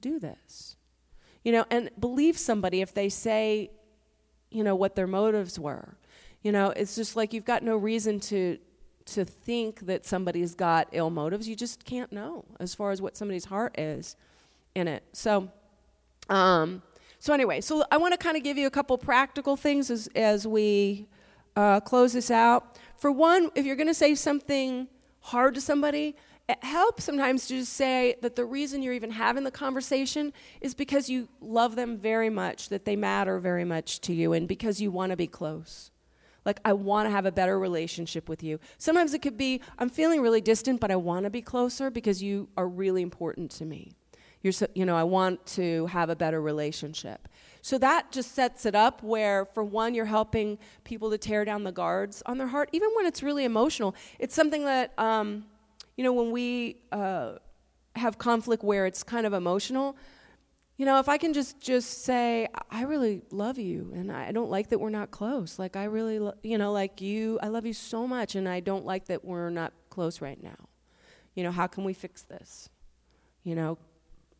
do 0.01 0.19
this? 0.19 0.75
You 1.45 1.53
know, 1.53 1.65
and 1.71 1.91
believe 2.01 2.37
somebody 2.37 2.81
if 2.81 2.93
they 2.93 3.09
say, 3.09 3.71
you 4.51 4.65
know, 4.65 4.75
what 4.75 4.97
their 4.97 5.07
motives 5.07 5.61
were. 5.61 5.97
You 6.43 6.51
know, 6.51 6.71
it's 6.71 6.97
just 6.97 7.15
like 7.15 7.33
you've 7.33 7.45
got 7.45 7.63
no 7.63 7.77
reason 7.77 8.19
to 8.21 8.59
to 9.07 9.25
think 9.25 9.87
that 9.87 10.05
somebody's 10.05 10.55
got 10.55 10.89
ill 10.93 11.09
motives. 11.09 11.49
You 11.49 11.57
just 11.57 11.85
can't 11.85 12.13
know 12.13 12.45
as 12.61 12.75
far 12.75 12.91
as 12.91 13.01
what 13.01 13.17
somebody's 13.17 13.47
heart 13.47 13.79
is 13.79 14.17
in 14.75 14.87
it. 14.87 15.03
So, 15.13 15.49
um, 16.29 16.83
so, 17.19 17.35
anyway, 17.35 17.61
so 17.61 17.85
I 17.91 17.97
want 17.97 18.13
to 18.13 18.19
kind 18.19 18.37
of 18.37 18.45
give 18.45 18.57
you 18.57 18.67
a 18.67 18.71
couple 18.71 18.97
practical 18.97 19.57
things 19.57 19.91
as, 19.91 20.09
as 20.15 20.47
we 20.47 21.09
uh, 21.57 21.81
close 21.81 22.13
this 22.13 22.31
out. 22.31 22.79
For 22.97 23.11
one, 23.11 23.51
if 23.55 23.67
you're 23.67 23.77
going 23.77 23.89
to 23.89 23.95
say 23.95 24.15
something 24.15 24.87
hard 25.21 25.55
to 25.55 25.61
somebody, 25.61 26.17
it 26.49 26.63
helps 26.65 27.05
sometimes 27.05 27.47
to 27.49 27.59
just 27.59 27.75
say 27.75 28.17
that 28.23 28.37
the 28.37 28.45
reason 28.45 28.83
you're 28.83 28.95
even 28.95 29.11
having 29.11 29.45
the 29.45 29.51
conversation 29.51 30.33
is 30.61 30.75
because 30.75 31.11
you 31.11 31.29
love 31.41 31.77
them 31.77 31.99
very 31.99 32.31
much, 32.31 32.69
that 32.71 32.85
they 32.85 32.97
matter 32.97 33.39
very 33.39 33.65
much 33.65 34.01
to 34.03 34.15
you, 34.15 34.33
and 34.33 34.49
because 34.49 34.81
you 34.81 34.91
want 34.91 35.11
to 35.11 35.17
be 35.17 35.27
close. 35.27 35.91
Like, 36.47 36.61
I 36.65 36.73
want 36.73 37.07
to 37.07 37.11
have 37.11 37.27
a 37.27 37.33
better 37.33 37.59
relationship 37.59 38.29
with 38.29 38.43
you. 38.43 38.61
Sometimes 38.79 39.13
it 39.13 39.21
could 39.21 39.37
be, 39.37 39.61
I'm 39.79 39.91
feeling 39.91 40.23
really 40.23 40.41
distant, 40.41 40.81
but 40.81 40.91
I 40.91 40.97
want 40.97 41.25
to 41.25 41.31
be 41.31 41.43
closer 41.43 41.91
because 41.91 42.23
you 42.23 42.49
are 42.57 42.67
really 42.67 43.03
important 43.03 43.51
to 43.53 43.67
me. 43.67 43.98
You're 44.43 44.53
so, 44.53 44.67
you 44.75 44.85
know, 44.87 44.97
I 44.97 45.03
want 45.03 45.45
to 45.47 45.87
have 45.87 46.11
a 46.11 46.17
better 46.17 46.41
relationship. 46.41 47.29
So 47.61 47.77
that 47.79 48.13
just 48.13 48.35
sets 48.35 48.67
it 48.67 48.75
up 48.75 49.03
where, 49.03 49.45
for 49.47 49.65
one, 49.65 49.95
you're 49.95 50.05
helping 50.05 50.59
people 50.85 51.11
to 51.11 51.19
tear 51.19 51.45
down 51.45 51.65
the 51.65 51.73
guards 51.73 52.23
on 52.25 52.39
their 52.39 52.47
heart, 52.47 52.71
even 52.73 52.89
when 52.97 53.07
it's 53.07 53.23
really 53.23 53.45
emotional. 53.45 53.95
It's 54.19 54.35
something 54.35 54.65
that, 54.65 54.97
um, 54.99 55.45
you 55.97 56.05
know, 56.05 56.13
when 56.13 56.31
we 56.31 56.77
uh, 56.93 57.33
have 57.97 58.19
conflict 58.19 58.63
where 58.63 58.87
it's 58.87 59.03
kind 59.03 59.27
of 59.27 59.33
emotional, 59.33 59.97
you 60.77 60.87
know, 60.87 61.01
if 61.01 61.09
I 61.09 61.19
can 61.19 61.33
just 61.33 61.61
just 61.61 62.05
say, 62.05 62.47
I 62.71 62.83
really 62.83 63.23
love 63.33 63.59
you, 63.59 63.93
and 63.97 64.13
I 64.13 64.31
don't 64.31 64.49
like 64.49 64.69
that 64.69 64.79
we're 64.79 64.91
not 64.91 65.11
close. 65.11 65.59
Like 65.59 65.75
I 65.75 65.85
really, 65.85 66.21
lo- 66.21 66.39
you 66.45 66.57
know, 66.57 66.71
like 66.73 67.01
you, 67.01 67.41
I 67.43 67.49
love 67.49 67.67
you 67.67 67.73
so 67.73 68.07
much, 68.07 68.37
and 68.37 68.49
I 68.49 68.61
don't 68.61 68.87
like 68.87 69.07
that 69.07 69.25
we're 69.25 69.51
not 69.51 69.73
close 69.91 70.21
right 70.21 70.41
now. 70.41 70.69
You 71.35 71.43
know, 71.43 71.51
how 71.51 71.67
can 71.67 71.83
we 71.83 71.95
fix 71.95 72.23
this? 72.23 72.69
You 73.43 73.57
know, 73.57 73.77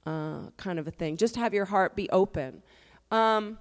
uh, 0.09 0.51
kind 0.57 0.79
of 0.79 0.89
a 0.89 0.91
thing. 0.91 1.17
Just 1.17 1.37
have 1.37 1.53
your 1.53 1.67
heart 1.67 1.95
be 1.95 2.09
open. 2.11 2.63
Um, 3.11 3.59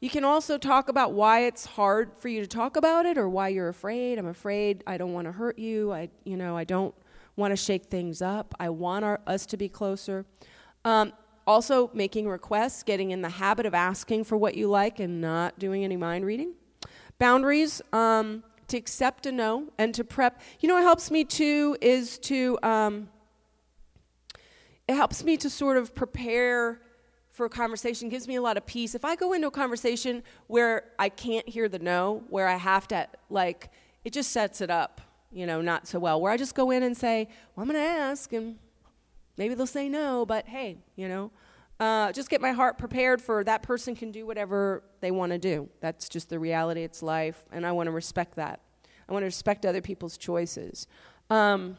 you 0.00 0.08
can 0.08 0.24
also 0.24 0.56
talk 0.56 0.88
about 0.88 1.12
why 1.12 1.40
it's 1.40 1.66
hard 1.66 2.12
for 2.16 2.28
you 2.28 2.40
to 2.40 2.46
talk 2.46 2.76
about 2.76 3.04
it 3.04 3.18
or 3.18 3.28
why 3.28 3.48
you're 3.48 3.68
afraid. 3.68 4.18
I'm 4.18 4.26
afraid 4.26 4.82
I 4.86 4.96
don't 4.96 5.12
want 5.12 5.26
to 5.26 5.32
hurt 5.32 5.58
you. 5.58 5.92
I, 5.92 6.08
you 6.24 6.38
know, 6.38 6.56
I 6.56 6.64
don't 6.64 6.94
want 7.36 7.52
to 7.52 7.56
shake 7.56 7.86
things 7.86 8.22
up. 8.22 8.54
I 8.58 8.70
want 8.70 9.04
our, 9.04 9.20
us 9.26 9.44
to 9.46 9.58
be 9.58 9.68
closer. 9.68 10.24
Um, 10.86 11.12
also, 11.46 11.90
making 11.92 12.28
requests, 12.28 12.82
getting 12.82 13.10
in 13.10 13.20
the 13.20 13.28
habit 13.28 13.66
of 13.66 13.74
asking 13.74 14.24
for 14.24 14.38
what 14.38 14.54
you 14.54 14.68
like 14.68 15.00
and 15.00 15.20
not 15.20 15.58
doing 15.58 15.84
any 15.84 15.96
mind 15.96 16.24
reading. 16.24 16.54
Boundaries, 17.18 17.82
um, 17.92 18.42
to 18.68 18.76
accept 18.78 19.26
a 19.26 19.32
no 19.32 19.64
and 19.76 19.94
to 19.94 20.04
prep. 20.04 20.40
You 20.60 20.68
know 20.68 20.76
what 20.76 20.84
helps 20.84 21.10
me 21.10 21.24
too 21.24 21.76
is 21.82 22.18
to. 22.20 22.58
Um, 22.62 23.08
it 24.90 24.96
helps 24.96 25.22
me 25.22 25.36
to 25.36 25.48
sort 25.48 25.76
of 25.76 25.94
prepare 25.94 26.80
for 27.30 27.46
a 27.46 27.48
conversation, 27.48 28.08
gives 28.08 28.26
me 28.26 28.34
a 28.34 28.42
lot 28.42 28.56
of 28.56 28.66
peace. 28.66 28.96
If 28.96 29.04
I 29.04 29.14
go 29.14 29.32
into 29.34 29.46
a 29.46 29.50
conversation 29.52 30.24
where 30.48 30.82
I 30.98 31.08
can't 31.08 31.48
hear 31.48 31.68
the 31.68 31.78
no, 31.78 32.24
where 32.28 32.48
I 32.48 32.56
have 32.56 32.88
to, 32.88 33.06
like, 33.28 33.70
it 34.04 34.12
just 34.12 34.32
sets 34.32 34.60
it 34.60 34.68
up, 34.68 35.00
you 35.30 35.46
know, 35.46 35.60
not 35.60 35.86
so 35.86 36.00
well. 36.00 36.20
Where 36.20 36.32
I 36.32 36.36
just 36.36 36.56
go 36.56 36.72
in 36.72 36.82
and 36.82 36.96
say, 36.96 37.28
well, 37.54 37.62
I'm 37.62 37.70
going 37.70 37.80
to 37.80 37.88
ask, 37.88 38.32
and 38.32 38.56
maybe 39.36 39.54
they'll 39.54 39.64
say 39.64 39.88
no, 39.88 40.26
but 40.26 40.48
hey, 40.48 40.78
you 40.96 41.06
know, 41.06 41.30
uh, 41.78 42.10
just 42.10 42.28
get 42.28 42.40
my 42.40 42.50
heart 42.50 42.76
prepared 42.76 43.22
for 43.22 43.44
that 43.44 43.62
person 43.62 43.94
can 43.94 44.10
do 44.10 44.26
whatever 44.26 44.82
they 45.00 45.12
want 45.12 45.30
to 45.30 45.38
do. 45.38 45.68
That's 45.78 46.08
just 46.08 46.30
the 46.30 46.40
reality. 46.40 46.82
It's 46.82 47.00
life, 47.00 47.44
and 47.52 47.64
I 47.64 47.70
want 47.70 47.86
to 47.86 47.92
respect 47.92 48.34
that. 48.36 48.58
I 49.08 49.12
want 49.12 49.22
to 49.22 49.26
respect 49.26 49.64
other 49.64 49.80
people's 49.80 50.18
choices. 50.18 50.88
Um, 51.30 51.76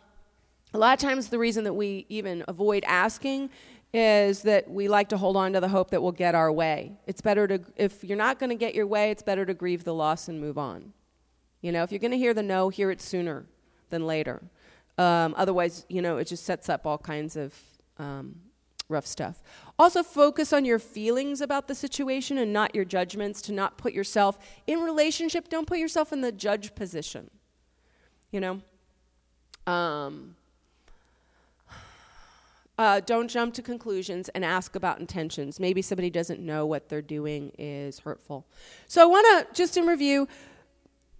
a 0.73 0.77
lot 0.77 0.93
of 0.93 0.99
times, 0.99 1.27
the 1.27 1.39
reason 1.39 1.63
that 1.65 1.73
we 1.73 2.05
even 2.09 2.43
avoid 2.47 2.83
asking 2.85 3.49
is 3.93 4.41
that 4.43 4.69
we 4.69 4.87
like 4.87 5.09
to 5.09 5.17
hold 5.17 5.35
on 5.35 5.51
to 5.53 5.59
the 5.59 5.67
hope 5.67 5.91
that 5.91 6.01
we'll 6.01 6.13
get 6.13 6.33
our 6.33 6.51
way. 6.51 6.93
It's 7.07 7.19
better 7.19 7.45
to, 7.47 7.59
if 7.75 8.03
you're 8.03 8.17
not 8.17 8.39
going 8.39 8.49
to 8.49 8.55
get 8.55 8.73
your 8.73 8.87
way, 8.87 9.11
it's 9.11 9.21
better 9.21 9.45
to 9.45 9.53
grieve 9.53 9.83
the 9.83 9.93
loss 9.93 10.29
and 10.29 10.39
move 10.39 10.57
on. 10.57 10.93
You 11.61 11.73
know, 11.73 11.83
if 11.83 11.91
you're 11.91 11.99
going 11.99 12.11
to 12.11 12.17
hear 12.17 12.33
the 12.33 12.43
no, 12.43 12.69
hear 12.69 12.89
it 12.89 13.01
sooner 13.01 13.45
than 13.89 14.07
later. 14.07 14.41
Um, 14.97 15.35
otherwise, 15.37 15.85
you 15.89 16.01
know, 16.01 16.17
it 16.17 16.25
just 16.25 16.45
sets 16.45 16.69
up 16.69 16.85
all 16.85 16.97
kinds 16.97 17.35
of 17.35 17.53
um, 17.97 18.35
rough 18.87 19.05
stuff. 19.05 19.43
Also, 19.77 20.03
focus 20.03 20.53
on 20.53 20.63
your 20.63 20.79
feelings 20.79 21.41
about 21.41 21.67
the 21.67 21.75
situation 21.75 22.37
and 22.37 22.53
not 22.53 22.73
your 22.73 22.85
judgments, 22.85 23.41
to 23.43 23.51
not 23.51 23.77
put 23.77 23.93
yourself 23.93 24.39
in 24.67 24.79
relationship, 24.79 25.49
don't 25.49 25.67
put 25.67 25.79
yourself 25.79 26.13
in 26.13 26.21
the 26.21 26.31
judge 26.31 26.75
position. 26.75 27.29
You 28.31 28.39
know? 28.39 28.61
Um, 29.71 30.35
uh, 32.81 32.99
don't 32.99 33.27
jump 33.27 33.53
to 33.53 33.61
conclusions 33.61 34.27
and 34.29 34.43
ask 34.43 34.75
about 34.75 34.99
intentions. 34.99 35.59
Maybe 35.59 35.83
somebody 35.83 36.09
doesn't 36.09 36.39
know 36.39 36.65
what 36.65 36.89
they're 36.89 36.99
doing 36.99 37.51
is 37.59 37.99
hurtful. 37.99 38.47
So 38.87 39.03
I 39.03 39.05
want 39.05 39.27
to 39.47 39.53
just 39.53 39.77
in 39.77 39.85
review. 39.85 40.27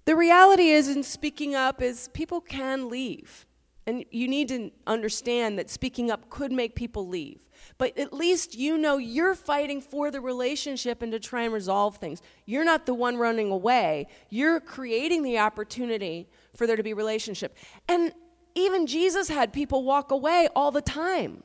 The 0.05 0.15
reality 0.15 0.69
is, 0.69 0.89
in 0.89 1.03
speaking 1.03 1.53
up, 1.53 1.79
is 1.79 2.09
people 2.15 2.41
can 2.41 2.89
leave, 2.89 3.45
and 3.85 4.03
you 4.09 4.27
need 4.27 4.47
to 4.47 4.71
understand 4.87 5.59
that 5.59 5.69
speaking 5.69 6.09
up 6.09 6.31
could 6.31 6.51
make 6.51 6.73
people 6.73 7.07
leave. 7.07 7.47
But 7.77 7.95
at 7.95 8.11
least 8.11 8.55
you 8.55 8.75
know 8.79 8.97
you're 8.97 9.35
fighting 9.35 9.81
for 9.81 10.09
the 10.09 10.19
relationship 10.19 11.03
and 11.03 11.11
to 11.11 11.19
try 11.19 11.43
and 11.43 11.53
resolve 11.53 11.97
things. 11.97 12.23
You're 12.47 12.65
not 12.65 12.87
the 12.87 12.95
one 12.95 13.17
running 13.17 13.51
away. 13.51 14.07
You're 14.31 14.59
creating 14.59 15.21
the 15.21 15.37
opportunity 15.37 16.27
for 16.55 16.65
there 16.65 16.75
to 16.75 16.81
be 16.81 16.95
relationship. 16.95 17.55
And 17.87 18.13
even 18.55 18.87
Jesus 18.87 19.29
had 19.29 19.53
people 19.53 19.83
walk 19.83 20.09
away 20.09 20.47
all 20.55 20.71
the 20.71 20.81
time. 20.81 21.43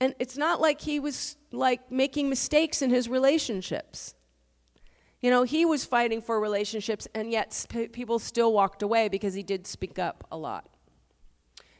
And 0.00 0.14
it's 0.18 0.36
not 0.36 0.60
like 0.60 0.80
he 0.80 1.00
was 1.00 1.36
like 1.52 1.90
making 1.90 2.28
mistakes 2.28 2.82
in 2.82 2.90
his 2.90 3.08
relationships. 3.08 4.14
You 5.20 5.30
know, 5.30 5.44
he 5.44 5.64
was 5.64 5.84
fighting 5.84 6.20
for 6.20 6.38
relationships, 6.38 7.08
and 7.14 7.30
yet 7.30 7.54
sp- 7.56 7.92
people 7.92 8.18
still 8.18 8.52
walked 8.52 8.82
away 8.82 9.08
because 9.08 9.32
he 9.32 9.42
did 9.42 9.66
speak 9.66 9.98
up 9.98 10.26
a 10.30 10.36
lot. 10.36 10.68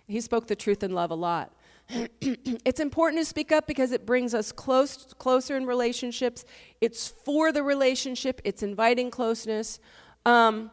He 0.07 0.21
spoke 0.21 0.47
the 0.47 0.57
truth 0.57 0.83
in 0.83 0.93
love 0.93 1.11
a 1.11 1.15
lot. 1.15 1.53
it's 2.21 2.81
important 2.81 3.21
to 3.21 3.25
speak 3.25 3.53
up 3.53 3.67
because 3.67 3.93
it 3.93 4.07
brings 4.07 4.35
us 4.35 4.53
close, 4.53 5.13
closer 5.19 5.57
in 5.57 5.67
relationships. 5.67 6.45
It's 6.81 7.09
for 7.09 7.53
the 7.53 7.63
relationship, 7.63 8.41
it's 8.45 8.63
inviting 8.63 9.11
closeness. 9.11 9.79
Um, 10.25 10.71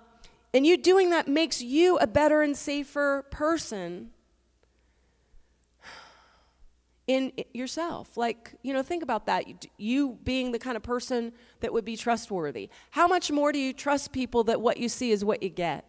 and 0.54 0.66
you 0.66 0.78
doing 0.78 1.10
that 1.10 1.28
makes 1.28 1.62
you 1.62 1.98
a 1.98 2.08
better 2.08 2.42
and 2.42 2.56
safer 2.56 3.26
person 3.32 4.12
in 7.12 7.34
yourself. 7.54 8.16
Like, 8.16 8.54
you 8.64 8.74
know, 8.74 8.82
think 8.82 9.04
about 9.04 9.26
that. 9.26 9.44
You 9.78 10.18
being 10.24 10.54
the 10.54 10.60
kind 10.60 10.78
of 10.78 10.84
person 10.84 11.34
that 11.60 11.74
would 11.74 11.84
be 11.84 11.98
trustworthy. 11.98 12.70
How 12.92 13.08
much 13.08 13.32
more 13.32 13.52
do 13.52 13.60
you 13.60 13.74
trust 13.74 14.14
people 14.14 14.46
that 14.46 14.62
what 14.62 14.78
you 14.78 14.88
see 14.88 15.12
is 15.12 15.26
what 15.26 15.44
you 15.44 15.50
get? 15.50 15.86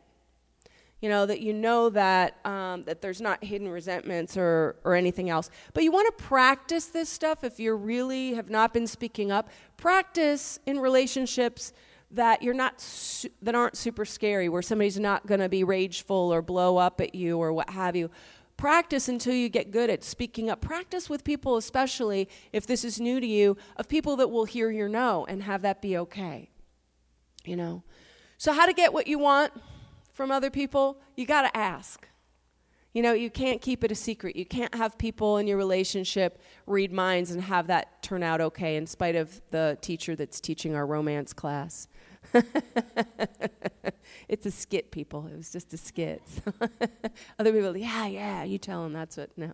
You 1.01 1.09
know, 1.09 1.27
that 1.27 1.41
you 1.41 1.53
know 1.53 1.91
that, 1.91 2.45
um, 2.45 2.85
that 2.85 3.03
there's 3.03 3.21
not 3.21 3.43
hidden 3.45 3.69
resentments 3.69 4.37
or, 4.37 4.77
or 4.85 4.95
anything 4.95 5.31
else. 5.31 5.49
But 5.75 5.85
you 5.85 5.93
want 5.93 6.17
to 6.17 6.25
practice 6.25 6.87
this 6.87 7.09
stuff 7.09 7.45
if 7.45 7.61
you 7.61 7.75
really 7.75 8.35
have 8.35 8.51
not 8.51 8.73
been 8.73 8.87
speaking 8.89 9.31
up. 9.31 9.49
Practice 9.77 10.59
in 10.67 10.81
relationships 10.81 11.73
that 12.13 12.43
you're 12.43 12.55
not 12.55 12.81
su- 12.81 13.31
that 13.41 13.55
aren't 13.55 13.77
super 13.77 14.05
scary 14.05 14.49
where 14.49 14.63
somebody's 14.63 14.99
not 14.99 15.27
going 15.27 15.41
to 15.41 15.49
be 15.49 15.65
rageful 15.65 16.33
or 16.33 16.43
blow 16.43 16.77
up 16.77 17.01
at 17.01 17.15
you 17.15 17.39
or 17.39 17.53
what 17.53 17.71
have 17.71 17.97
you 17.97 18.11
practice 18.63 19.09
until 19.09 19.35
you 19.35 19.49
get 19.49 19.73
good 19.73 19.91
at 19.91 20.05
speaking 20.05 20.49
up. 20.49 20.61
Practice 20.61 21.11
with 21.11 21.25
people, 21.25 21.57
especially 21.57 22.29
if 22.53 22.65
this 22.65 22.85
is 22.85 23.01
new 23.01 23.19
to 23.19 23.27
you, 23.27 23.57
of 23.77 23.89
people 23.89 24.15
that 24.15 24.29
will 24.29 24.45
hear 24.45 24.71
your 24.71 24.89
no 24.89 25.27
and 25.29 25.43
have 25.43 25.63
that 25.63 25.83
be 25.83 25.97
okay. 25.97 26.49
You 27.45 27.57
know? 27.57 27.83
So, 28.39 28.53
how 28.53 28.67
to 28.67 28.73
get 28.73 28.93
what 28.93 29.09
you 29.09 29.19
want 29.19 29.53
from 30.13 30.31
other 30.31 30.49
people? 30.49 31.01
You 31.17 31.27
got 31.27 31.43
to 31.43 31.57
ask. 31.57 32.07
You 32.93 33.03
know, 33.03 33.15
you 33.15 33.31
can't 33.31 33.61
keep 33.61 33.83
it 33.83 33.91
a 33.91 33.97
secret. 33.97 34.37
You 34.37 34.47
can't 34.47 34.73
have 34.77 34.97
people 34.97 35.39
in 35.39 35.49
your 35.49 35.57
relationship 35.57 36.41
read 36.65 36.93
minds 36.93 37.33
and 37.33 37.43
have 37.43 37.67
that 37.67 38.01
turn 38.01 38.23
out 38.23 38.41
okay, 38.41 38.77
in 38.77 38.87
spite 38.87 39.17
of 39.17 39.41
the 39.51 39.77
teacher 39.81 40.15
that's 40.15 40.41
teaching 40.41 40.77
our 40.77 40.87
romance 40.87 41.33
class. 41.33 41.89
it's 44.29 44.47
a 44.47 44.51
skit, 44.51 44.91
people. 44.91 45.29
It 45.33 45.37
was 45.37 45.51
just 45.51 45.73
a 45.75 45.77
skit. 45.77 46.23
Other 47.39 47.53
people, 47.53 47.77
yeah, 47.77 48.07
yeah, 48.07 48.45
you 48.45 48.59
tell 48.59 48.83
them 48.83 48.93
that's 48.93 49.17
what, 49.17 49.31
no. 49.37 49.53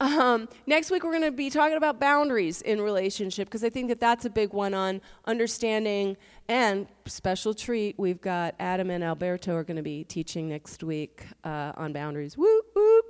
um, 0.00 0.48
next 0.66 0.90
week, 0.90 1.04
we're 1.04 1.12
going 1.12 1.22
to 1.22 1.30
be 1.30 1.50
talking 1.50 1.76
about 1.76 2.00
boundaries 2.00 2.62
in 2.62 2.80
relationship 2.80 3.48
because 3.48 3.64
I 3.64 3.70
think 3.70 3.88
that 3.88 4.00
that's 4.00 4.24
a 4.24 4.30
big 4.30 4.52
one 4.52 4.74
on 4.74 5.00
understanding 5.26 6.16
and 6.48 6.86
special 7.06 7.54
treat. 7.54 7.98
We've 7.98 8.20
got 8.20 8.54
Adam 8.58 8.90
and 8.90 9.04
Alberto 9.04 9.54
are 9.54 9.64
going 9.64 9.76
to 9.76 9.82
be 9.82 10.04
teaching 10.04 10.48
next 10.48 10.82
week 10.82 11.26
uh, 11.44 11.72
on 11.76 11.92
boundaries. 11.92 12.36
Whoop, 12.36 12.66
whoop. 12.74 13.04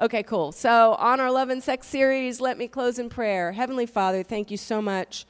Okay, 0.00 0.22
cool. 0.22 0.52
So, 0.52 0.94
on 0.94 1.20
our 1.20 1.30
Love 1.30 1.50
and 1.50 1.62
Sex 1.62 1.86
series, 1.86 2.40
let 2.40 2.58
me 2.58 2.68
close 2.68 2.98
in 2.98 3.08
prayer. 3.08 3.52
Heavenly 3.52 3.86
Father, 3.86 4.22
thank 4.22 4.50
you 4.50 4.56
so 4.56 4.80
much 4.80 5.26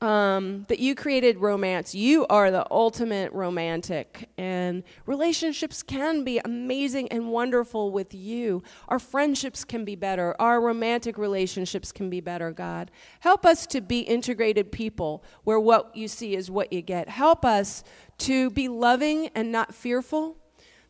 um, 0.00 0.64
that 0.68 0.78
you 0.78 0.94
created 0.94 1.38
romance. 1.38 1.94
You 1.94 2.26
are 2.28 2.50
the 2.50 2.66
ultimate 2.70 3.32
romantic, 3.32 4.28
and 4.38 4.84
relationships 5.06 5.82
can 5.82 6.24
be 6.24 6.40
amazing 6.44 7.08
and 7.10 7.30
wonderful 7.30 7.90
with 7.90 8.14
you. 8.14 8.62
Our 8.88 8.98
friendships 8.98 9.64
can 9.64 9.84
be 9.84 9.96
better. 9.96 10.36
Our 10.40 10.60
romantic 10.60 11.18
relationships 11.18 11.90
can 11.90 12.10
be 12.10 12.20
better, 12.20 12.52
God. 12.52 12.90
Help 13.20 13.44
us 13.44 13.66
to 13.68 13.80
be 13.80 14.00
integrated 14.00 14.70
people 14.70 15.24
where 15.44 15.60
what 15.60 15.96
you 15.96 16.06
see 16.06 16.36
is 16.36 16.50
what 16.50 16.72
you 16.72 16.82
get. 16.82 17.08
Help 17.08 17.44
us 17.44 17.82
to 18.18 18.50
be 18.50 18.68
loving 18.68 19.28
and 19.34 19.50
not 19.50 19.74
fearful 19.74 20.36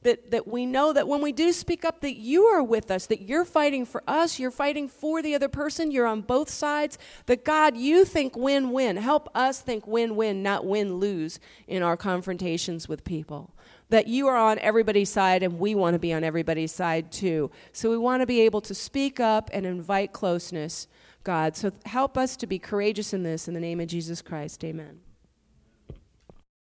that, 0.02 0.30
that 0.30 0.46
we 0.46 0.64
know 0.66 0.92
that 0.92 1.08
when 1.08 1.20
we 1.20 1.32
do 1.32 1.52
speak 1.52 1.84
up 1.84 2.00
that 2.00 2.16
you 2.16 2.44
are 2.44 2.62
with 2.62 2.90
us 2.90 3.06
that 3.06 3.22
you're 3.22 3.44
fighting 3.44 3.84
for 3.84 4.02
us 4.06 4.38
you're 4.38 4.50
fighting 4.50 4.88
for 4.88 5.22
the 5.22 5.34
other 5.34 5.48
person 5.48 5.90
you're 5.90 6.06
on 6.06 6.20
both 6.20 6.48
sides 6.48 6.98
that 7.26 7.44
god 7.44 7.76
you 7.76 8.04
think 8.04 8.36
win-win. 8.36 8.96
Help 8.96 9.28
us 9.34 9.60
think 9.60 9.86
win-win 9.86 10.42
not 10.42 10.64
win-lose 10.64 11.38
in 11.66 11.82
our 11.82 11.96
confrontations 11.96 12.88
with 12.88 13.04
people. 13.04 13.54
That 13.90 14.06
you 14.06 14.26
are 14.28 14.36
on 14.36 14.58
everybody's 14.58 15.10
side 15.10 15.42
and 15.42 15.58
we 15.58 15.74
want 15.74 15.94
to 15.94 15.98
be 15.98 16.12
on 16.12 16.24
everybody's 16.24 16.72
side 16.72 17.10
too. 17.10 17.50
So 17.72 17.90
we 17.90 17.98
want 17.98 18.20
to 18.20 18.26
be 18.26 18.40
able 18.42 18.60
to 18.62 18.74
speak 18.74 19.18
up 19.18 19.50
and 19.52 19.64
invite 19.66 20.12
closeness 20.12 20.88
god. 21.24 21.56
So 21.56 21.72
help 21.84 22.16
us 22.16 22.36
to 22.36 22.46
be 22.46 22.58
courageous 22.58 23.12
in 23.12 23.22
this 23.22 23.48
in 23.48 23.54
the 23.54 23.60
name 23.60 23.80
of 23.80 23.88
jesus 23.88 24.22
christ. 24.22 24.64
Amen 24.64 25.07